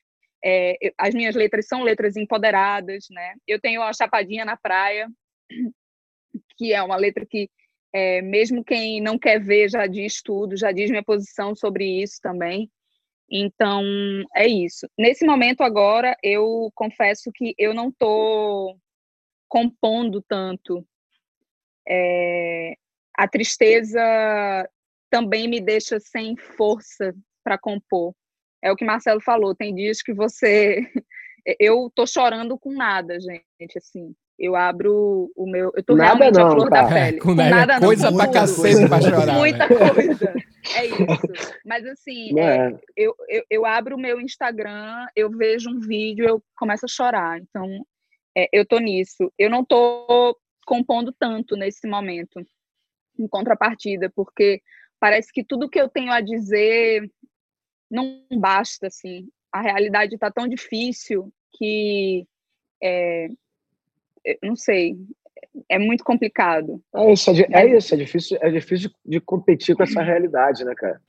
[0.44, 3.36] é, eu, as minhas letras são letras empoderadas, né?
[3.48, 5.08] Eu tenho a Chapadinha na Praia,
[6.58, 7.50] que é uma letra que
[7.94, 12.20] é, mesmo quem não quer ver já diz tudo, já diz minha posição sobre isso
[12.22, 12.70] também.
[13.32, 13.84] Então,
[14.36, 14.88] é isso.
[14.98, 18.80] Nesse momento agora, eu confesso que eu não estou
[19.48, 20.86] compondo tanto.
[21.88, 22.76] É,
[23.16, 24.02] a tristeza
[25.10, 28.14] também me deixa sem força para compor.
[28.62, 30.80] É o que Marcelo falou, tem dias que você
[31.60, 34.14] eu tô chorando com nada, gente, assim.
[34.38, 37.18] Eu abro o meu, eu tô nada realmente não, a flor da pele.
[37.18, 39.34] É, com, com nada, é coisa não, pra cacete pra chorar.
[39.34, 39.76] Muita né?
[39.76, 40.34] coisa.
[40.78, 40.98] É isso.
[41.66, 46.26] Mas assim, é, é, eu, eu, eu, abro o meu Instagram, eu vejo um vídeo,
[46.26, 47.38] eu começo a chorar.
[47.38, 47.86] Então,
[48.38, 49.30] é, eu tô nisso.
[49.38, 52.40] Eu não tô compondo tanto nesse momento,
[53.20, 54.62] em contrapartida, porque
[55.00, 57.10] parece que tudo que eu tenho a dizer
[57.90, 59.28] não basta, assim.
[59.52, 62.26] A realidade está tão difícil que,
[62.82, 63.30] é,
[64.44, 64.96] não sei,
[65.68, 66.82] é muito complicado.
[66.96, 70.74] É isso, é, é, isso, é difícil, é difícil de competir com essa realidade, né,
[70.76, 71.02] cara?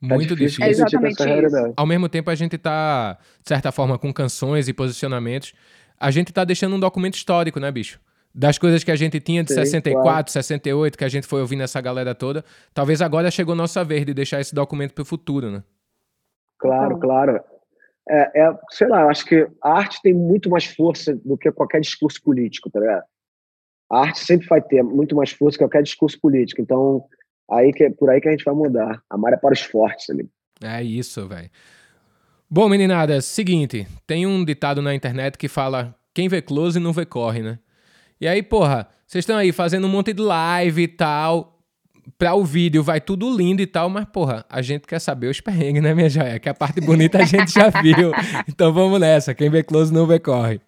[0.00, 0.64] Tá muito difícil.
[0.64, 0.64] difícil.
[0.64, 1.74] É exatamente isso.
[1.76, 5.52] Ao mesmo tempo, a gente está, de certa forma, com canções e posicionamentos,
[5.98, 8.00] a gente está deixando um documento histórico, né, bicho?
[8.34, 10.30] Das coisas que a gente tinha de Sim, 64, claro.
[10.30, 14.14] 68, que a gente foi ouvindo essa galera toda, talvez agora chegou nossa vez de
[14.14, 15.62] deixar esse documento para o futuro, né?
[16.58, 17.00] Claro, então.
[17.00, 17.40] claro.
[18.08, 21.50] É, é, sei lá, eu acho que a arte tem muito mais força do que
[21.52, 23.04] qualquer discurso político, tá ligado?
[23.90, 26.60] A arte sempre vai ter muito mais força que qualquer discurso político.
[26.60, 27.04] Então,
[27.50, 29.02] aí que, por aí que a gente vai mudar.
[29.10, 30.28] A é para os fortes ali.
[30.62, 31.50] É isso, velho.
[32.48, 37.06] Bom, meninada, seguinte, tem um ditado na internet que fala quem vê close não vê
[37.06, 37.58] corre, né?
[38.20, 41.58] E aí, porra, vocês estão aí fazendo um monte de live e tal.
[42.18, 45.40] Pra o vídeo vai tudo lindo e tal, mas, porra, a gente quer saber os
[45.40, 46.38] perrengues, né, minha joia?
[46.38, 48.12] Que a parte bonita a gente já viu.
[48.46, 49.32] Então vamos nessa.
[49.32, 50.60] Quem vê close não vê corre.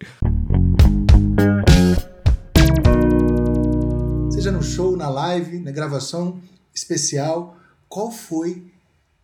[4.31, 6.39] Seja no show, na live, na gravação
[6.73, 7.55] especial,
[7.87, 8.63] qual foi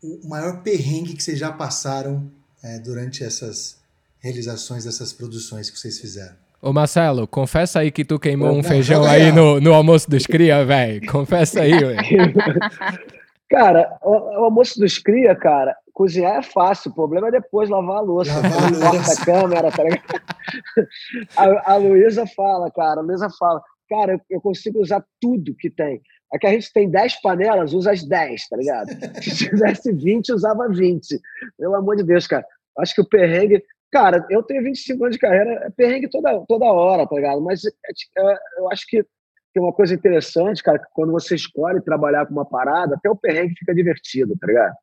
[0.03, 2.29] o maior perrengue que vocês já passaram
[2.61, 3.77] é, durante essas
[4.19, 6.35] realizações dessas produções que vocês fizeram?
[6.61, 10.65] Ô Marcelo, confessa aí que tu queimou um feijão aí no, no almoço dos cria,
[10.65, 11.05] velho.
[11.09, 11.97] Confessa aí, velho.
[13.49, 17.97] Cara, o, o almoço dos cria, cara, cozinhar é fácil, o problema é depois lavar
[17.97, 18.31] a louça.
[18.31, 20.03] Lavar a câmera, tá ligado?
[21.35, 25.69] A, a Luísa fala, cara, a Luísa fala, cara, eu, eu consigo usar tudo que
[25.69, 26.01] tem.
[26.33, 28.87] É que a gente tem 10 panelas, usa as 10, tá ligado?
[29.21, 31.19] Se tivesse 20, usava 20.
[31.57, 32.45] Pelo amor de Deus, cara.
[32.79, 33.63] Acho que o perrengue.
[33.91, 37.41] Cara, eu tenho 25 anos de carreira, é perrengue toda, toda hora, tá ligado?
[37.41, 39.03] Mas é, é, eu acho que
[39.51, 43.15] tem uma coisa interessante, cara, que quando você escolhe trabalhar com uma parada, até o
[43.15, 44.75] perrengue fica divertido, tá ligado?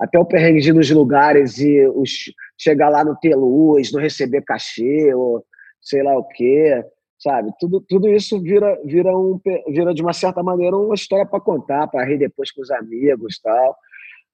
[0.00, 4.00] Até o perrengue de ir nos lugares e os, chegar lá não ter luz, não
[4.00, 5.44] receber cachê, ou
[5.80, 6.84] sei lá o quê,
[7.18, 7.52] sabe?
[7.58, 11.88] Tudo, tudo isso vira, vira, um, vira, de uma certa maneira, uma história para contar,
[11.88, 13.76] para rir depois com os amigos tal.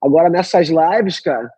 [0.01, 1.49] Agora, nessas lives, cara,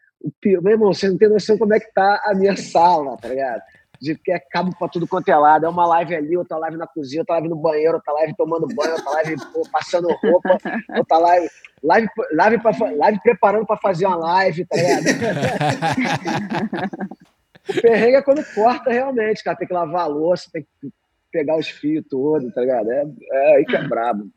[0.44, 3.62] meu irmão, você não tem noção como é que tá a minha sala, tá ligado?
[4.04, 5.66] de que é cabo pra tudo quanto é lado.
[5.66, 8.68] É uma live ali, outra live na cozinha, outra live no banheiro, outra live tomando
[8.68, 10.58] banho, outra live pô, passando roupa,
[10.98, 11.50] outra live.
[11.82, 15.04] Live, live, pra, live preparando para fazer uma live, tá ligado?
[17.70, 19.56] o perrengue é quando corta realmente, cara.
[19.56, 20.92] Tem que lavar a louça, tem que
[21.32, 22.92] pegar os fios todos, tá ligado?
[22.92, 24.30] É, é aí que é brabo.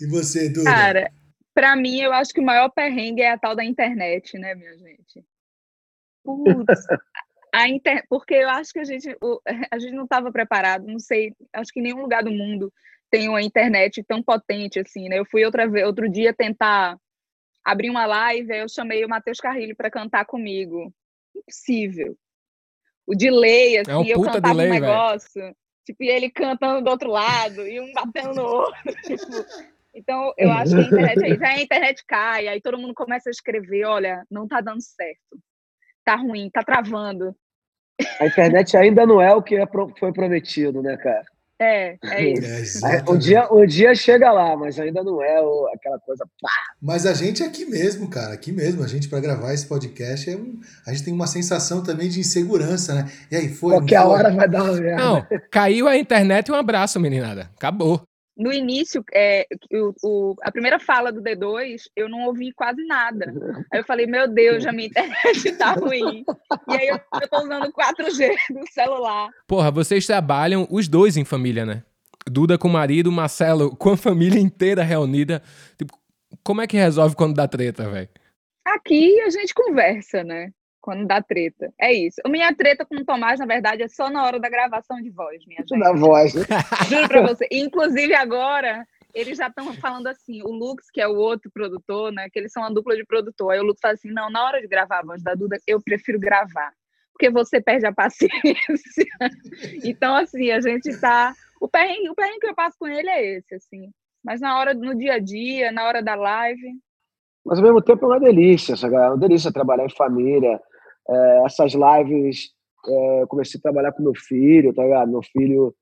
[0.00, 0.70] E você, Duda?
[0.70, 1.10] Cara,
[1.54, 4.76] pra mim, eu acho que o maior perrengue é a tal da internet, né, minha
[4.76, 5.24] gente?
[6.24, 6.86] Putz,
[7.52, 8.04] a inter...
[8.08, 9.08] porque eu acho que a gente,
[9.70, 12.72] a gente não estava preparado, não sei, acho que em nenhum lugar do mundo
[13.10, 15.18] tem uma internet tão potente assim, né?
[15.18, 16.96] Eu fui outra vez, outro dia tentar
[17.64, 20.92] abrir uma live, aí eu chamei o Matheus Carrilho para cantar comigo.
[21.34, 22.16] Impossível.
[23.06, 25.56] O delay, assim, é um assim, eu cantava delay, um negócio, véio.
[25.84, 29.26] tipo, e ele cantando do outro lado, e um batendo no outro, tipo,
[29.94, 31.46] então, eu acho que a internet é.
[31.46, 35.40] Aí a internet cai, aí todo mundo começa a escrever, olha, não tá dando certo
[36.04, 37.34] tá ruim, tá travando.
[38.18, 39.66] A internet ainda não é o que é
[39.98, 41.24] foi prometido, né, cara?
[41.60, 42.84] É, é isso.
[42.86, 46.24] É, um, dia, um dia chega lá, mas ainda não é o, aquela coisa.
[46.40, 46.48] Pá.
[46.80, 48.82] Mas a gente é aqui mesmo, cara, aqui mesmo.
[48.82, 52.20] A gente, para gravar esse podcast, é um, a gente tem uma sensação também de
[52.20, 53.12] insegurança, né?
[53.30, 53.74] E aí, foi.
[53.74, 55.04] Qualquer hora vai dar uma merda.
[55.04, 57.50] Não, caiu a internet, um abraço, meninada.
[57.54, 58.09] Acabou
[58.40, 63.30] no início, é, o, o, a primeira fala do D2, eu não ouvi quase nada.
[63.70, 66.24] Aí eu falei, meu Deus, a minha internet tá ruim.
[66.66, 69.28] E aí eu, eu tô usando 4G do celular.
[69.46, 71.82] Porra, vocês trabalham os dois em família, né?
[72.26, 75.42] Duda com o marido, Marcelo com a família inteira reunida.
[75.76, 75.92] Tipo,
[76.42, 78.08] como é que resolve quando dá treta, velho?
[78.64, 80.50] Aqui a gente conversa, né?
[80.80, 81.72] Quando dá treta.
[81.78, 82.20] É isso.
[82.24, 85.10] A minha treta com o Tomás, na verdade, é só na hora da gravação de
[85.10, 85.78] voz, minha gente.
[85.78, 86.32] Da voz.
[86.88, 87.46] Juro pra você.
[87.50, 92.28] Inclusive, agora, eles já estão falando assim, o Lux, que é o outro produtor, né?
[92.30, 93.52] Que eles são uma dupla de produtor.
[93.52, 95.80] Aí o Lux fala assim: não, na hora de gravar a voz da Duda, eu
[95.80, 96.72] prefiro gravar.
[97.12, 98.32] Porque você perde a paciência.
[99.84, 101.34] então, assim, a gente tá.
[101.60, 103.90] O perrengue, o perrengue que eu passo com ele é esse, assim.
[104.24, 106.78] Mas na hora, no dia a dia, na hora da live.
[107.44, 110.60] Mas ao mesmo tempo é uma delícia, é uma delícia trabalhar em família,
[111.10, 112.50] é, essas lives,
[112.86, 115.10] é, comecei a trabalhar com meu filho, tá ligado?
[115.10, 115.74] Meu filho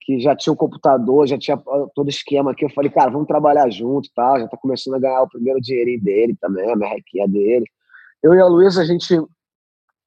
[0.00, 1.60] que já tinha um computador, já tinha
[1.92, 2.64] todo esquema aqui.
[2.64, 4.38] Eu falei, cara, vamos trabalhar junto, tá?
[4.38, 7.66] Já tá começando a ganhar o primeiro dinheirinho dele também, a merrequinha dele.
[8.22, 9.20] Eu e a Luísa, a gente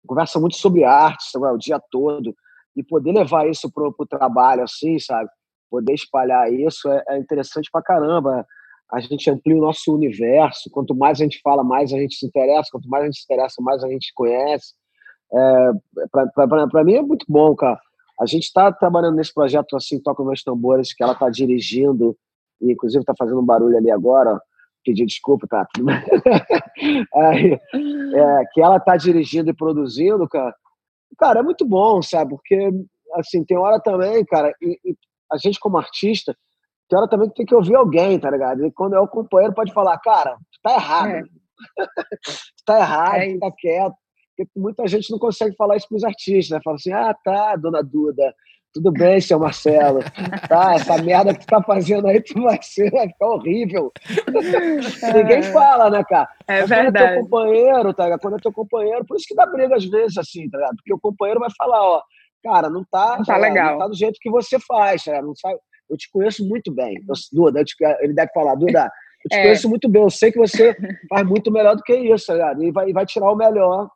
[0.06, 1.46] conversa muito sobre arte, sabe?
[1.46, 2.36] o dia todo.
[2.76, 5.30] E poder levar isso pro, pro trabalho, assim, sabe?
[5.70, 8.46] Poder espalhar isso é, é interessante pra caramba
[8.91, 10.69] a gente amplia o nosso universo.
[10.69, 12.69] Quanto mais a gente fala, mais a gente se interessa.
[12.71, 14.74] Quanto mais a gente se interessa, mais a gente conhece.
[15.34, 15.71] É,
[16.12, 17.80] Para mim é muito bom, cara.
[18.19, 22.15] A gente está trabalhando nesse projeto assim, Toca Meus Tambores, que ela está dirigindo,
[22.62, 24.39] e inclusive está fazendo um barulho ali agora.
[24.84, 25.67] Pedir desculpa, tá?
[27.13, 30.56] é, é, que ela está dirigindo e produzindo, cara.
[31.17, 32.32] Cara, é muito bom, sabe?
[32.32, 32.69] Porque,
[33.15, 34.95] assim, tem hora também, cara, e, e
[35.32, 36.38] a gente como artista,
[36.88, 38.65] tem hora também que tem que ouvir alguém, tá ligado?
[38.65, 41.10] E quando é o companheiro, pode falar, cara, tá errado.
[41.10, 41.24] É.
[42.65, 43.95] tá errado, é fica quieto.
[44.38, 46.60] Porque muita gente não consegue falar isso pros artistas, né?
[46.63, 48.36] Fala assim, ah, tá, dona Duda,
[48.74, 50.02] tudo bem, seu Marcelo.
[50.50, 53.91] Tá, essa merda que tu tá fazendo aí, tu vai ser, vai ficar horrível.
[55.02, 55.13] É.
[55.13, 56.28] Ninguém fala, né, cara?
[56.48, 56.91] É Mas verdade.
[56.91, 58.19] Quando é teu companheiro, tá ligado?
[58.19, 60.76] Quando é teu companheiro, por isso que dá briga às vezes, assim, tá ligado?
[60.76, 62.02] Porque o companheiro vai falar, ó,
[62.43, 63.71] cara, não tá, não tá, legal.
[63.71, 65.58] Não tá do jeito que você faz, tá Não sabe
[65.90, 66.96] eu te conheço muito bem.
[67.08, 68.92] Eu, Duda, te, ele deve falar, Duda,
[69.23, 69.44] eu te é.
[69.44, 70.75] conheço muito bem, eu sei que você
[71.10, 73.90] faz muito melhor do que isso, tá E vai, vai tirar o melhor.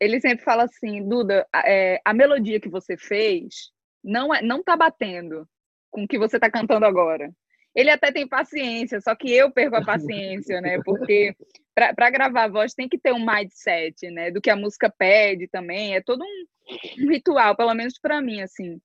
[0.00, 3.70] Ele sempre fala assim, Duda, é, a melodia que você fez
[4.02, 5.46] não, é, não tá batendo
[5.90, 7.30] com o que você tá cantando agora.
[7.74, 10.78] Ele até tem paciência, só que eu perco a paciência, né?
[10.84, 11.34] Porque
[11.74, 14.30] para gravar a voz tem que ter um mindset, né?
[14.30, 15.94] Do que a música pede também.
[15.94, 18.78] É todo um, um ritual, pelo menos para mim, assim.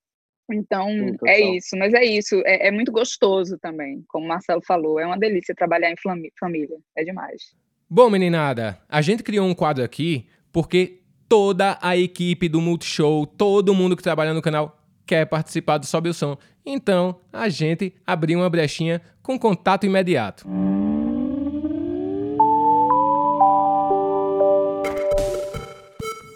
[0.49, 0.87] Então,
[1.25, 5.05] é isso, mas é isso, é, é, muito gostoso também, como o Marcelo falou, é
[5.05, 5.95] uma delícia trabalhar em
[6.39, 7.53] família, é demais.
[7.89, 13.75] Bom, meninada, a gente criou um quadro aqui porque toda a equipe do Multishow, todo
[13.75, 16.37] mundo que trabalha no canal quer participar do Sobe o Som.
[16.65, 20.45] Então, a gente abriu uma brechinha com contato imediato.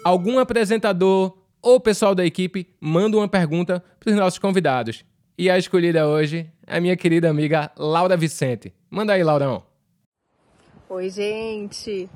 [0.04, 5.04] Algum apresentador ou pessoal da equipe manda uma pergunta para os nossos convidados.
[5.38, 8.74] E a escolhida hoje é a minha querida amiga Laura Vicente.
[8.90, 9.62] Manda aí, Laurão.
[10.90, 12.10] Oi, gente.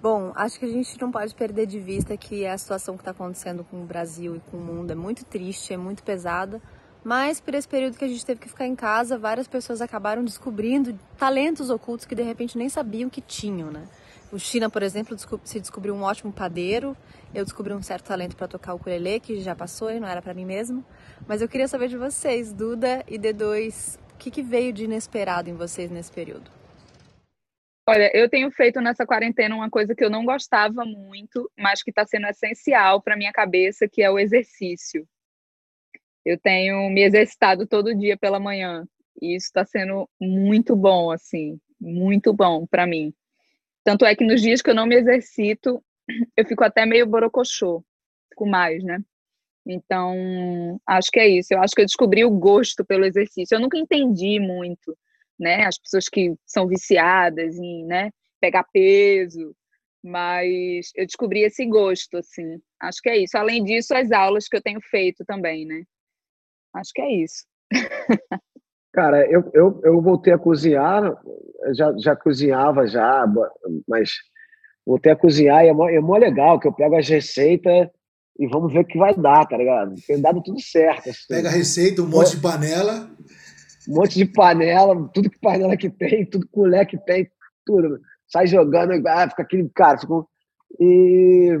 [0.00, 3.10] Bom, acho que a gente não pode perder de vista que a situação que está
[3.10, 6.60] acontecendo com o Brasil e com o mundo é muito triste, é muito pesada.
[7.02, 10.24] Mas por esse período que a gente teve que ficar em casa, várias pessoas acabaram
[10.24, 13.84] descobrindo talentos ocultos que de repente nem sabiam que tinham, né?
[14.34, 16.96] O China, por exemplo, se descobriu um ótimo padeiro.
[17.32, 20.20] Eu descobri um certo talento para tocar o ukulele, que já passou e não era
[20.20, 20.84] para mim mesmo.
[21.24, 25.48] Mas eu queria saber de vocês, Duda e D2, o que, que veio de inesperado
[25.48, 26.50] em vocês nesse período?
[27.88, 31.90] Olha, eu tenho feito nessa quarentena uma coisa que eu não gostava muito, mas que
[31.90, 35.06] está sendo essencial para minha cabeça, que é o exercício.
[36.24, 38.84] Eu tenho me exercitado todo dia pela manhã
[39.22, 43.14] e isso está sendo muito bom, assim, muito bom para mim.
[43.84, 45.82] Tanto é que nos dias que eu não me exercito,
[46.36, 47.84] eu fico até meio borocochô,
[48.30, 48.98] fico mais, né?
[49.66, 51.54] Então, acho que é isso.
[51.54, 53.54] Eu acho que eu descobri o gosto pelo exercício.
[53.54, 54.96] Eu nunca entendi muito
[55.38, 55.64] né?
[55.66, 58.10] As pessoas que são viciadas em, né,
[58.40, 59.54] pegar peso,
[60.02, 62.60] mas eu descobri esse gosto, assim.
[62.80, 63.36] Acho que é isso.
[63.38, 65.84] Além disso, as aulas que eu tenho feito também, né?
[66.74, 67.46] Acho que é isso.
[68.94, 71.02] Cara, eu, eu, eu voltei a cozinhar,
[71.74, 73.26] já, já cozinhava já,
[73.86, 74.12] mas
[74.86, 77.88] voltei a cozinhar e é mó, é mó legal, que eu pego as receitas
[78.38, 79.94] e vamos ver o que vai dar, tá ligado?
[80.06, 81.10] Tem dado tudo certo.
[81.10, 81.26] Assim.
[81.28, 83.10] Pega a receita, um monte de panela
[83.88, 87.28] um monte de panela, tudo que panela que tem, tudo colher que tem,
[87.64, 88.00] tudo.
[88.28, 89.98] Sai jogando, ah, fica aquele cara.
[89.98, 90.14] Fica...
[90.80, 91.58] E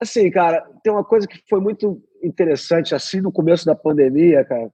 [0.00, 4.70] assim, cara, tem uma coisa que foi muito interessante, assim, no começo da pandemia, cara,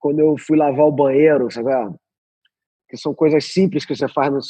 [0.00, 1.70] quando eu fui lavar o banheiro, sabe?
[2.88, 4.40] Que são coisas simples que você faz no,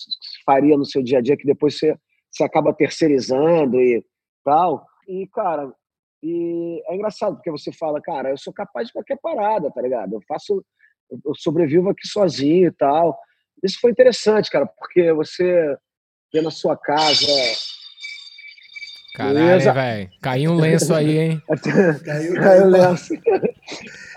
[0.47, 1.97] faria no seu dia a dia, que depois você,
[2.31, 4.03] você acaba terceirizando e
[4.45, 4.87] tal.
[5.07, 5.71] E, cara,
[6.23, 10.15] e é engraçado, porque você fala, cara, eu sou capaz de qualquer parada, tá ligado?
[10.15, 10.65] Eu faço
[11.25, 13.19] eu sobrevivo aqui sozinho e tal.
[13.63, 15.77] Isso foi interessante, cara, porque você
[16.33, 17.27] vê na sua casa.
[19.21, 20.11] Caralho, velho.
[20.23, 21.43] Caiu um lenço aí, hein?
[22.05, 23.15] caiu, caiu um lenço.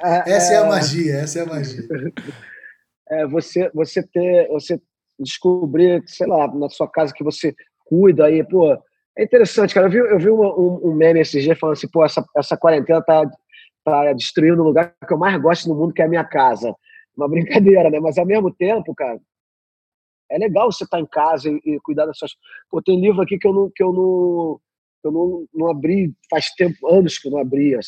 [0.03, 1.83] É, essa é, é, a magia, essa é a magia.
[3.09, 4.81] É, você, você ter, você
[5.19, 7.53] descobrir, sei lá, na sua casa que você
[7.85, 8.73] cuida aí, pô.
[9.17, 9.87] É interessante, cara.
[9.87, 12.57] Eu vi, eu vi uma, um, um meme esses dias falando assim, pô, essa, essa
[12.57, 13.23] quarentena tá
[13.83, 16.73] para destruir o lugar que eu mais gosto no mundo, que é a minha casa.
[17.15, 17.99] Uma brincadeira, né?
[17.99, 19.19] Mas ao mesmo tempo, cara,
[20.31, 22.31] é legal você estar tá em casa e, e, cuidar das suas.
[22.69, 24.59] Pô, tem livro aqui que eu não, que eu não,
[25.07, 27.79] eu não, não abri faz tempo, anos que eu não abria,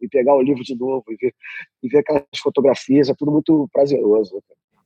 [0.00, 1.34] e pegar o livro de novo e ver,
[1.82, 4.34] e ver aquelas fotografias, é tudo muito prazeroso.
[4.34, 4.40] Né,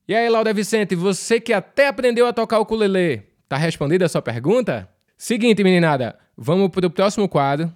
[0.08, 4.08] e aí, Laura Vicente, você que até aprendeu a tocar o ukulele, tá respondida a
[4.08, 4.88] sua pergunta?
[5.16, 7.72] Seguinte, meninada, vamos pro próximo quadro,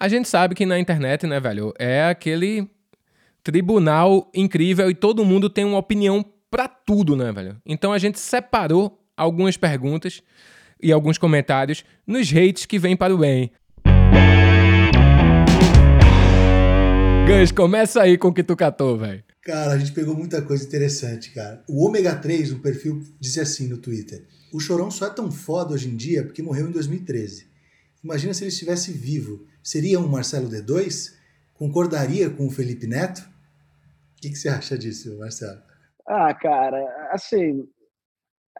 [0.00, 2.68] a gente sabe que na internet, né, velho, é aquele
[3.42, 7.56] tribunal incrível e todo mundo tem uma opinião para tudo, né, velho?
[7.66, 10.22] Então a gente separou algumas perguntas
[10.82, 13.50] e alguns comentários nos hates que vêm para o bem.
[17.26, 19.22] Gans, começa aí com o que tu catou, velho.
[19.42, 21.62] Cara, a gente pegou muita coisa interessante, cara.
[21.68, 25.74] O Ômega 3, um perfil, disse assim no Twitter: O Chorão só é tão foda
[25.74, 27.46] hoje em dia porque morreu em 2013.
[28.02, 31.14] Imagina se ele estivesse vivo seria um Marcelo D2?
[31.54, 33.20] Concordaria com o Felipe Neto?
[33.20, 35.60] O que, que você acha disso, Marcelo?
[36.06, 36.78] Ah, cara,
[37.10, 37.68] assim,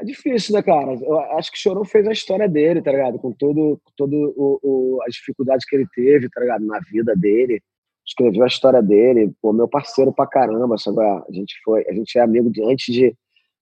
[0.00, 0.94] é difícil, né, cara?
[0.94, 3.18] Eu acho que o Chorão fez a história dele, tá ligado?
[3.18, 6.64] Com todo, todo o, o, as dificuldades que ele teve, tá ligado?
[6.64, 7.60] Na vida dele.
[8.06, 11.00] Escreveu a história dele, pô, meu parceiro pra caramba, sabe?
[11.00, 13.14] A gente foi, a gente é amigo de, antes de,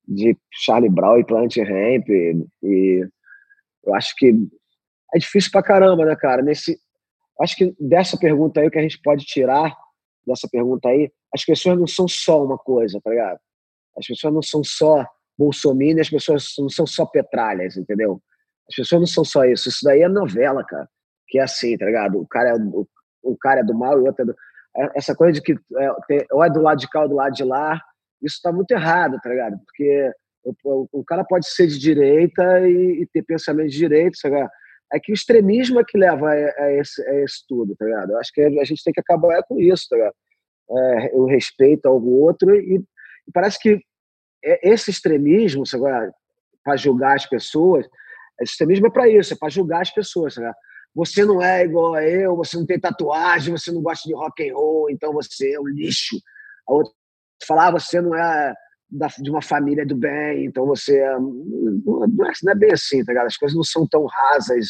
[0.07, 3.09] de Charlie Brown e Plant Ramp, e, e
[3.84, 4.32] eu acho que
[5.14, 6.43] é difícil pra caramba, né, cara?
[6.43, 6.78] Nesse,
[7.41, 9.76] acho que dessa pergunta aí, o que a gente pode tirar
[10.24, 13.39] dessa pergunta aí, as pessoas não são só uma coisa, tá ligado?
[13.99, 15.05] As pessoas não são só
[15.39, 18.20] Bolsonaro, as pessoas não são só petralhas, entendeu?
[18.68, 19.68] As pessoas não são só isso.
[19.68, 20.89] Isso daí é novela, cara.
[21.28, 22.20] Que é assim, tá ligado?
[22.20, 22.87] O cara é, o,
[23.22, 24.37] o cara é do mal e o outro é do...
[24.76, 27.14] É, essa coisa de que é, tem, ou é do lado de cá ou do
[27.14, 27.80] lado de lá,
[28.22, 29.59] isso tá muito errado, tá ligado?
[29.64, 30.12] Porque
[30.64, 34.37] o, o, cara pode ser de direita e, e ter pensamento de direita, sabe?
[34.93, 38.12] é que o extremismo é que leva a, a, esse, a esse tudo, tá ligado?
[38.12, 40.14] Eu acho que a gente tem que acabar com isso, tá ligado?
[40.70, 43.80] é, o respeito ao outro, e, e parece que
[44.62, 45.64] esse extremismo,
[46.62, 47.86] para julgar as pessoas,
[48.40, 50.34] esse extremismo é para isso, é para julgar as pessoas.
[50.34, 50.55] Sabe?
[50.94, 54.49] Você não é igual a eu, você não tem tatuagem, você não gosta de rock
[54.49, 56.16] and roll, então você é um lixo.
[56.68, 56.92] A outra
[57.47, 58.55] falar, ah, você não é
[58.90, 62.07] da, de uma família do bem, então você é, não, é,
[62.42, 63.12] não é bem assim, tá?
[63.22, 64.66] As coisas não são tão rasas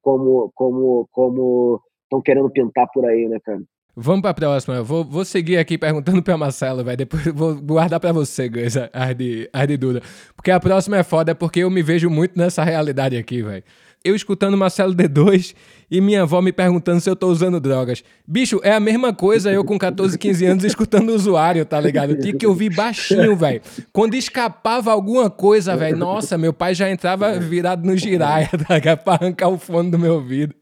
[0.00, 3.62] como como como estão querendo pintar por aí, né, cara?
[3.96, 4.82] Vamos para a próxima.
[4.82, 6.96] Vou, vou seguir aqui perguntando para Marcelo, vai.
[6.96, 10.02] Depois vou guardar para você, Gus, a de, a de Duda.
[10.34, 13.64] Porque a próxima é foda, porque eu me vejo muito nessa realidade aqui, velho
[14.04, 15.54] eu escutando Marcelo D2
[15.90, 18.04] e minha avó me perguntando se eu tô usando drogas.
[18.26, 22.14] Bicho, é a mesma coisa eu com 14, 15 anos escutando o usuário, tá ligado?
[22.18, 23.62] Tinha que ouvir baixinho, velho.
[23.90, 28.98] Quando escapava alguma coisa, velho, nossa, meu pai já entrava virado no giraia, tá ligado?
[28.98, 30.54] Pra arrancar o fone do meu ouvido.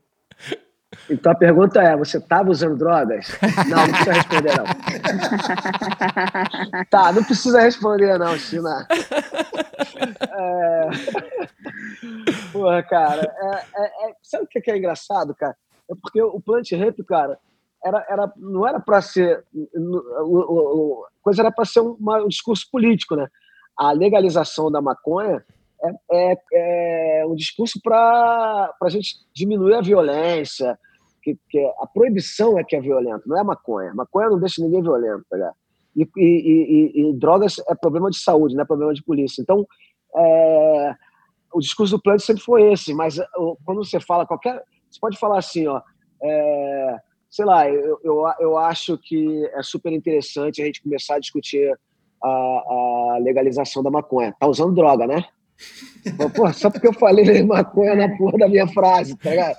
[1.10, 3.28] Então a pergunta é: você estava usando drogas?
[3.68, 4.64] Não, não precisa responder, não.
[6.90, 8.86] tá, não precisa responder, não, China.
[10.20, 10.88] É...
[12.52, 14.14] Porra, cara, é, é, é...
[14.22, 15.56] sabe o que é engraçado, cara?
[15.90, 17.38] É porque o Plant Rap, cara,
[17.84, 19.44] era, era, não era para ser.
[19.54, 23.26] A coisa era para ser uma, um discurso político, né?
[23.76, 25.44] A legalização da maconha
[25.82, 30.78] é, é, é um discurso para a gente diminuir a violência,
[31.22, 33.94] que, que, a proibição é que é violenta, não é a maconha.
[33.94, 35.52] Maconha não deixa ninguém violento, tá
[35.94, 39.42] e, e, e, e, drogas é problema de saúde, não é problema de polícia.
[39.42, 39.66] Então,
[40.16, 40.94] é,
[41.52, 43.16] o discurso do plano sempre foi esse, mas
[43.64, 44.62] quando você fala qualquer.
[44.90, 45.80] Você pode falar assim, ó.
[46.22, 46.96] É,
[47.30, 51.74] sei lá, eu, eu, eu acho que é super interessante a gente começar a discutir
[52.22, 54.34] a, a legalização da maconha.
[54.38, 55.24] Tá usando droga, né?
[56.34, 59.56] Pô, só porque eu falei maconha na porra da minha frase, tá ligado?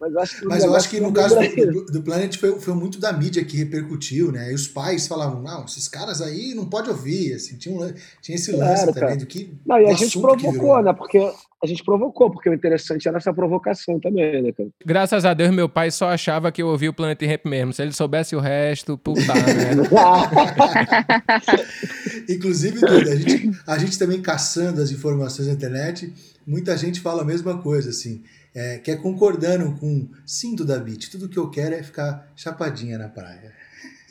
[0.00, 3.00] Mas, acho que, Mas eu acho que no caso do, do, Planet foi, foi muito
[3.00, 4.52] da mídia que repercutiu, né?
[4.52, 7.92] E os pais falavam, não, esses caras aí não pode ouvir, assim, tinha, um,
[8.22, 9.52] tinha esse lance claro, também do que.
[9.66, 10.92] Não, e a gente provocou, né?
[10.92, 14.68] Porque a gente provocou, porque o interessante era essa provocação também, né, cara?
[14.86, 17.72] Graças a Deus, meu pai só achava que eu ouvia o Planet Rap mesmo.
[17.72, 19.82] Se ele soubesse o resto, puta merda.
[22.28, 26.12] Inclusive, Duda, a gente, a gente também caçando as informações na internet,
[26.46, 28.22] muita gente fala a mesma coisa, assim
[28.58, 31.10] é, que é concordando com cinto da Beat.
[31.12, 33.54] Tudo que eu quero é ficar chapadinha na praia.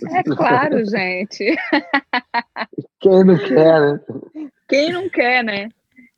[0.09, 1.53] É claro, gente.
[2.97, 3.99] Quem não quer, né?
[4.69, 5.67] Quem não quer, né?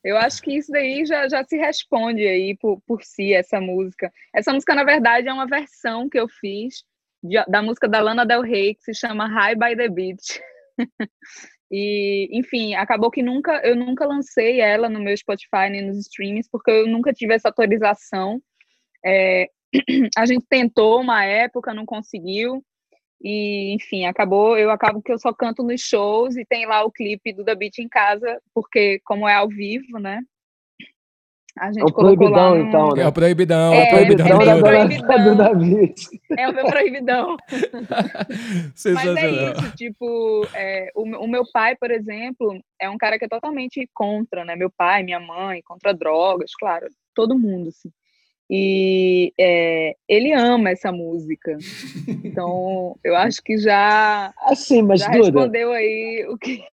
[0.04, 4.14] Eu acho que isso daí já, já se responde aí por, por si, essa música.
[4.32, 6.84] Essa música, na verdade, é uma versão que eu fiz
[7.24, 10.40] de, da música da Lana Del Rey, que se chama High by the Beach.
[11.72, 16.50] E, enfim, acabou que nunca eu nunca lancei ela no meu Spotify nem nos streams,
[16.52, 18.42] porque eu nunca tive essa autorização.
[19.06, 19.48] É,
[20.18, 22.64] a gente tentou uma época, não conseguiu.
[23.22, 26.92] E, enfim, acabou, eu acabo que eu só canto nos shows e tem lá o
[26.92, 30.22] clipe do The Beat em casa, porque como é ao vivo, né?
[31.60, 32.62] A gente é o proibidão, no...
[32.64, 33.04] então, né?
[33.04, 35.08] É o proibidão, é, o proibidão, é, o proibidão.
[35.08, 35.94] Da, Davi.
[36.38, 37.38] É o meu proibidão.
[38.94, 43.26] Mas é isso, tipo, é, o, o, meu pai, por exemplo, é um cara que
[43.26, 44.56] é totalmente contra, né?
[44.56, 47.90] Meu pai, minha mãe, contra drogas, claro, todo mundo, assim.
[48.50, 51.58] E é, ele ama essa música.
[52.24, 56.64] Então, eu acho que já, assim, mas, já respondeu aí o que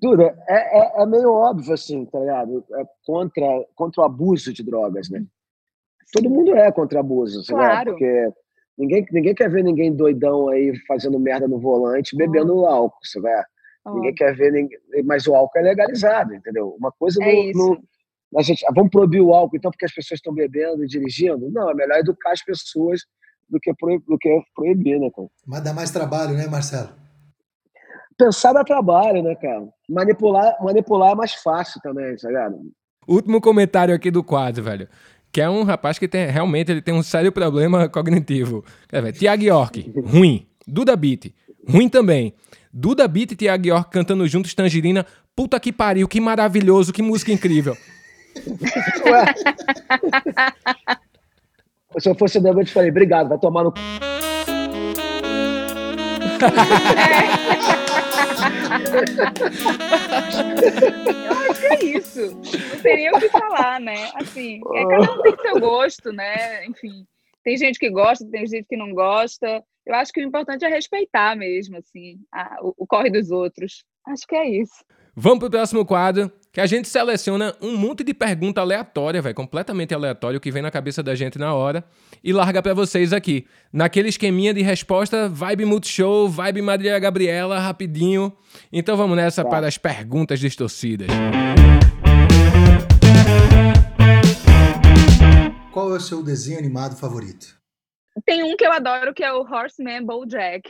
[0.00, 2.64] Duda, é, é, é, meio óbvio, assim, tá ligado?
[2.74, 5.24] É contra, contra o abuso de drogas, né?
[6.12, 7.92] Todo mundo é contra abuso, claro.
[7.92, 8.28] Porque
[8.76, 12.66] ninguém, ninguém quer ver ninguém doidão aí fazendo merda no volante, bebendo oh.
[12.66, 13.28] álcool, sabe?
[13.84, 13.94] Oh.
[13.94, 14.78] Ninguém quer ver ninguém...
[15.04, 16.76] Mas o álcool é legalizado, entendeu?
[16.78, 17.82] Uma coisa é no, no,
[18.38, 21.50] a gente, ah, vamos proibir o álcool, então, porque as pessoas estão bebendo e dirigindo?
[21.50, 23.02] Não, é melhor educar as pessoas
[23.48, 25.28] do que, proibir, do que proibir, né, cara?
[25.46, 27.01] Mas dá mais trabalho, né, Marcelo?
[28.16, 29.68] Pensar dá trabalho, né, cara?
[29.88, 32.58] Manipular, manipular é mais fácil também, tá ligado?
[33.06, 34.88] Último comentário aqui do quadro, velho.
[35.30, 38.64] Que é um rapaz que tem, realmente ele tem um sério problema cognitivo.
[38.90, 40.46] É, Tiago York, ruim.
[40.66, 41.32] Duda Beat,
[41.68, 42.34] ruim também.
[42.72, 45.04] Duda Beat e Tiago York cantando juntos Tangerina.
[45.34, 47.76] Puta que pariu, que maravilhoso, que música incrível.
[49.06, 49.34] Ué.
[51.98, 53.74] Se eu fosse o eu te falei, obrigado, vai tomar no.
[61.26, 62.34] Eu acho que é isso.
[62.34, 64.10] Não teria o que falar, né?
[64.14, 66.64] Assim, é, cada um tem seu gosto, né?
[66.66, 67.06] Enfim,
[67.42, 69.64] tem gente que gosta, tem gente que não gosta.
[69.84, 73.84] Eu acho que o importante é respeitar mesmo, assim, a, o, o corre dos outros.
[74.06, 74.84] Acho que é isso.
[75.14, 79.92] Vamos pro próximo quadro, que a gente seleciona um monte de pergunta aleatória, velho, completamente
[79.92, 81.84] aleatório, que vem na cabeça da gente na hora,
[82.24, 83.46] e larga para vocês aqui.
[83.70, 88.32] Naquele esqueminha de resposta, vibe Multishow, vibe Maria Gabriela, rapidinho.
[88.72, 89.50] Então vamos nessa tá.
[89.50, 91.08] para as perguntas distorcidas.
[95.72, 97.54] Qual é o seu desenho animado favorito?
[98.24, 100.62] Tem um que eu adoro, que é o Horseman Bojack.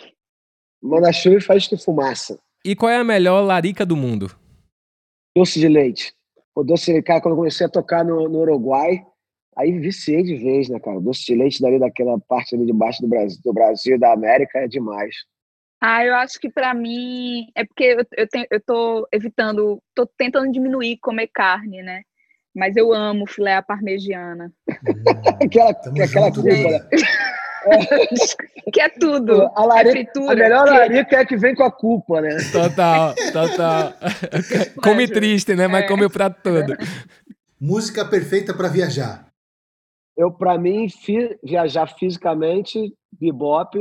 [0.83, 2.37] Manda chuva e faz de fumaça.
[2.65, 4.31] E qual é a melhor larica do mundo?
[5.37, 6.15] Doce de leite.
[6.55, 9.05] O doce de cara, quando eu comecei a tocar no, no Uruguai,
[9.57, 11.01] aí viciei de vez, né, cara?
[11.01, 14.61] Doce de leite dali daquela parte ali de baixo do Brasil, do Brasil da América
[14.61, 15.17] é demais.
[15.81, 20.07] Ah, eu acho que para mim é porque eu, eu, tenho, eu tô evitando, tô
[20.07, 22.03] tentando diminuir comer carne, né?
[22.55, 24.53] Mas eu amo filé à parmegiana.
[25.43, 26.89] Aquela aquela culpa, né?
[28.73, 29.51] que é tudo.
[29.55, 30.71] A, larica, é fritura, a melhor que...
[30.71, 32.37] larica é que vem com a culpa, né?
[32.53, 33.95] Total, total.
[34.83, 35.67] come triste, né?
[35.69, 35.89] Mas é.
[35.89, 36.77] come o prato todo.
[37.61, 39.29] Música perfeita para viajar.
[40.17, 43.79] Eu, para mim, fi, viajar fisicamente, bebop,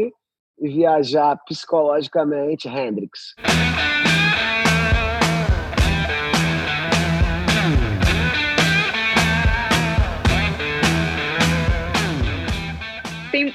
[0.61, 3.33] e viajar psicologicamente, Hendrix.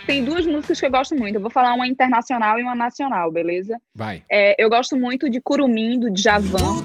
[0.06, 1.34] Tem, duas músicas que eu gosto muito.
[1.34, 3.76] Eu vou falar uma internacional e uma nacional, beleza?
[3.94, 4.22] Vai.
[4.30, 6.82] É, eu gosto muito de Curumim, do Djavan.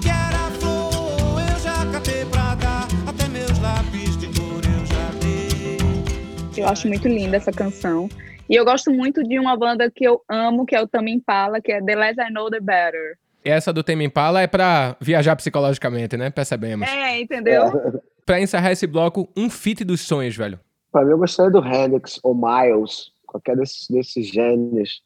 [6.56, 8.08] Eu acho muito linda essa canção.
[8.48, 11.60] E eu gosto muito de uma banda que eu amo, que é o Tame Impala,
[11.60, 13.16] que é The Less I Know The Better.
[13.44, 16.30] Essa do Tame Impala é pra viajar psicologicamente, né?
[16.30, 16.86] Percebemos.
[16.88, 17.66] É, entendeu?
[17.66, 17.92] É.
[18.26, 20.60] pra encerrar esse bloco, um fit dos sonhos, velho.
[20.92, 25.02] Pra mim, eu gostaria do Hendrix ou Miles, qualquer desses, desses gêneros.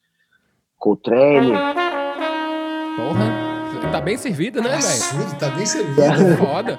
[0.76, 1.52] Coltrane.
[2.96, 5.38] Porra, tá bem servido, né, velho?
[5.38, 6.36] Tá bem servido.
[6.36, 6.78] Foda.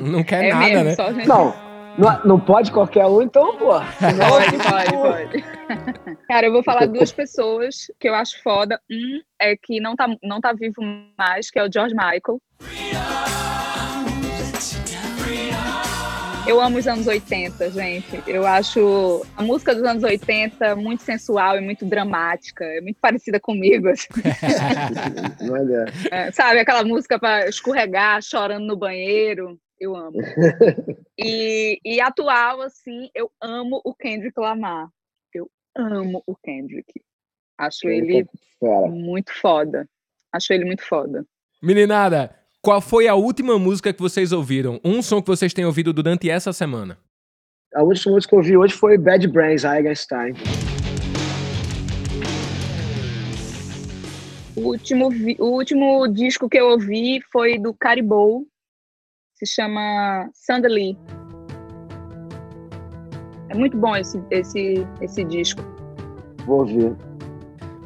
[0.00, 1.24] Não quer é nada, mesmo, né?
[1.26, 1.54] Não,
[1.98, 3.70] não, não pode qualquer um, então, pô.
[3.70, 6.16] Pode, pode, pode.
[6.28, 8.80] Cara, eu vou falar duas pessoas que eu acho foda.
[8.90, 10.80] Um é que não tá, não tá vivo
[11.18, 12.40] mais, que é o George Michael.
[16.48, 18.22] Eu amo os anos 80, gente.
[18.26, 22.64] Eu acho a música dos anos 80 muito sensual e muito dramática.
[22.64, 23.86] É muito parecida comigo.
[23.90, 24.08] Assim.
[26.10, 29.60] é, sabe, aquela música para escorregar, chorando no banheiro.
[29.78, 30.16] Eu amo.
[31.20, 34.88] E, e atual, assim, eu amo o Kendrick Lamar.
[35.34, 37.02] Eu amo o Kendrick.
[37.58, 38.24] Acho ele
[38.88, 39.88] muito foda.
[40.32, 41.26] Acho ele muito foda.
[41.60, 44.80] Meninada, qual foi a última música que vocês ouviram?
[44.84, 46.98] Um som que vocês têm ouvido durante essa semana?
[47.74, 50.34] A última música que eu ouvi hoje foi Bad Brains, Eigenstein.
[54.56, 58.44] O último, o último disco que eu ouvi foi do Caribou,
[59.34, 60.98] se chama Sandali.
[63.50, 65.62] É muito bom esse, esse, esse disco.
[66.44, 66.96] Vou ouvir.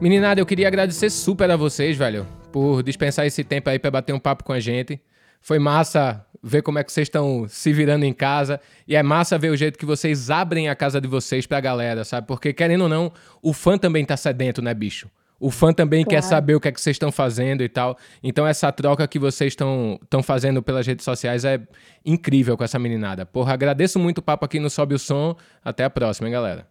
[0.01, 4.13] Meninada, eu queria agradecer super a vocês, velho por dispensar esse tempo aí para bater
[4.13, 5.01] um papo com a gente.
[5.41, 9.39] Foi massa ver como é que vocês estão se virando em casa e é massa
[9.39, 12.27] ver o jeito que vocês abrem a casa de vocês pra galera, sabe?
[12.27, 15.11] Porque querendo ou não, o fã também tá sedento, né, bicho?
[15.41, 16.17] O fã também claro.
[16.17, 17.97] quer saber o que é que vocês estão fazendo e tal.
[18.23, 21.61] Então essa troca que vocês estão fazendo pelas redes sociais é
[22.07, 23.27] incrível com essa meninada.
[23.27, 25.35] Porra, agradeço muito o papo aqui no Sobe o Som.
[25.65, 26.69] Até a próxima, hein, galera.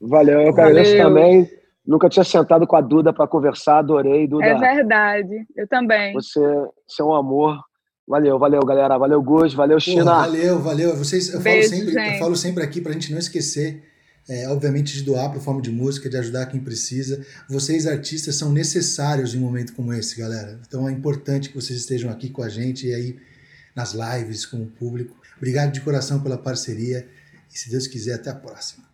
[0.00, 1.48] Valeu, eu agradeço também.
[1.86, 4.46] Nunca tinha sentado com a Duda para conversar, adorei, Duda.
[4.46, 6.12] É verdade, eu também.
[6.12, 6.40] Você,
[6.86, 7.58] você é um amor.
[8.06, 8.98] Valeu, valeu, galera.
[8.98, 9.54] Valeu, Gus.
[9.54, 10.04] Valeu, China.
[10.04, 10.96] Pô, valeu, valeu.
[10.96, 13.82] Vocês, eu, Beijo, falo sempre, eu falo sempre aqui para a gente não esquecer,
[14.28, 17.24] é, obviamente, de doar para o Fome de Música, de ajudar quem precisa.
[17.48, 20.60] Vocês, artistas, são necessários em um momento como esse, galera.
[20.66, 23.18] Então é importante que vocês estejam aqui com a gente e aí
[23.74, 25.16] nas lives com o público.
[25.36, 27.08] Obrigado de coração pela parceria
[27.52, 28.91] e, se Deus quiser, até a próxima.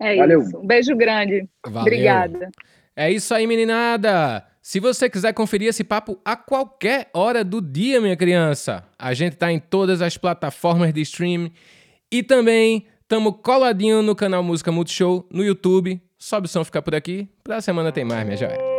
[0.00, 0.40] É Valeu.
[0.40, 0.58] isso.
[0.58, 1.48] Um beijo grande.
[1.64, 1.80] Valeu.
[1.82, 2.50] Obrigada.
[2.96, 4.44] É isso aí, meninada.
[4.62, 9.36] Se você quiser conferir esse papo a qualquer hora do dia, minha criança, a gente
[9.36, 11.52] tá em todas as plataformas de streaming
[12.10, 16.00] e também estamos coladinho no canal Música Multishow no YouTube.
[16.16, 17.28] Sobe o som, fica por aqui.
[17.42, 18.73] Pra semana tem mais, minha joia.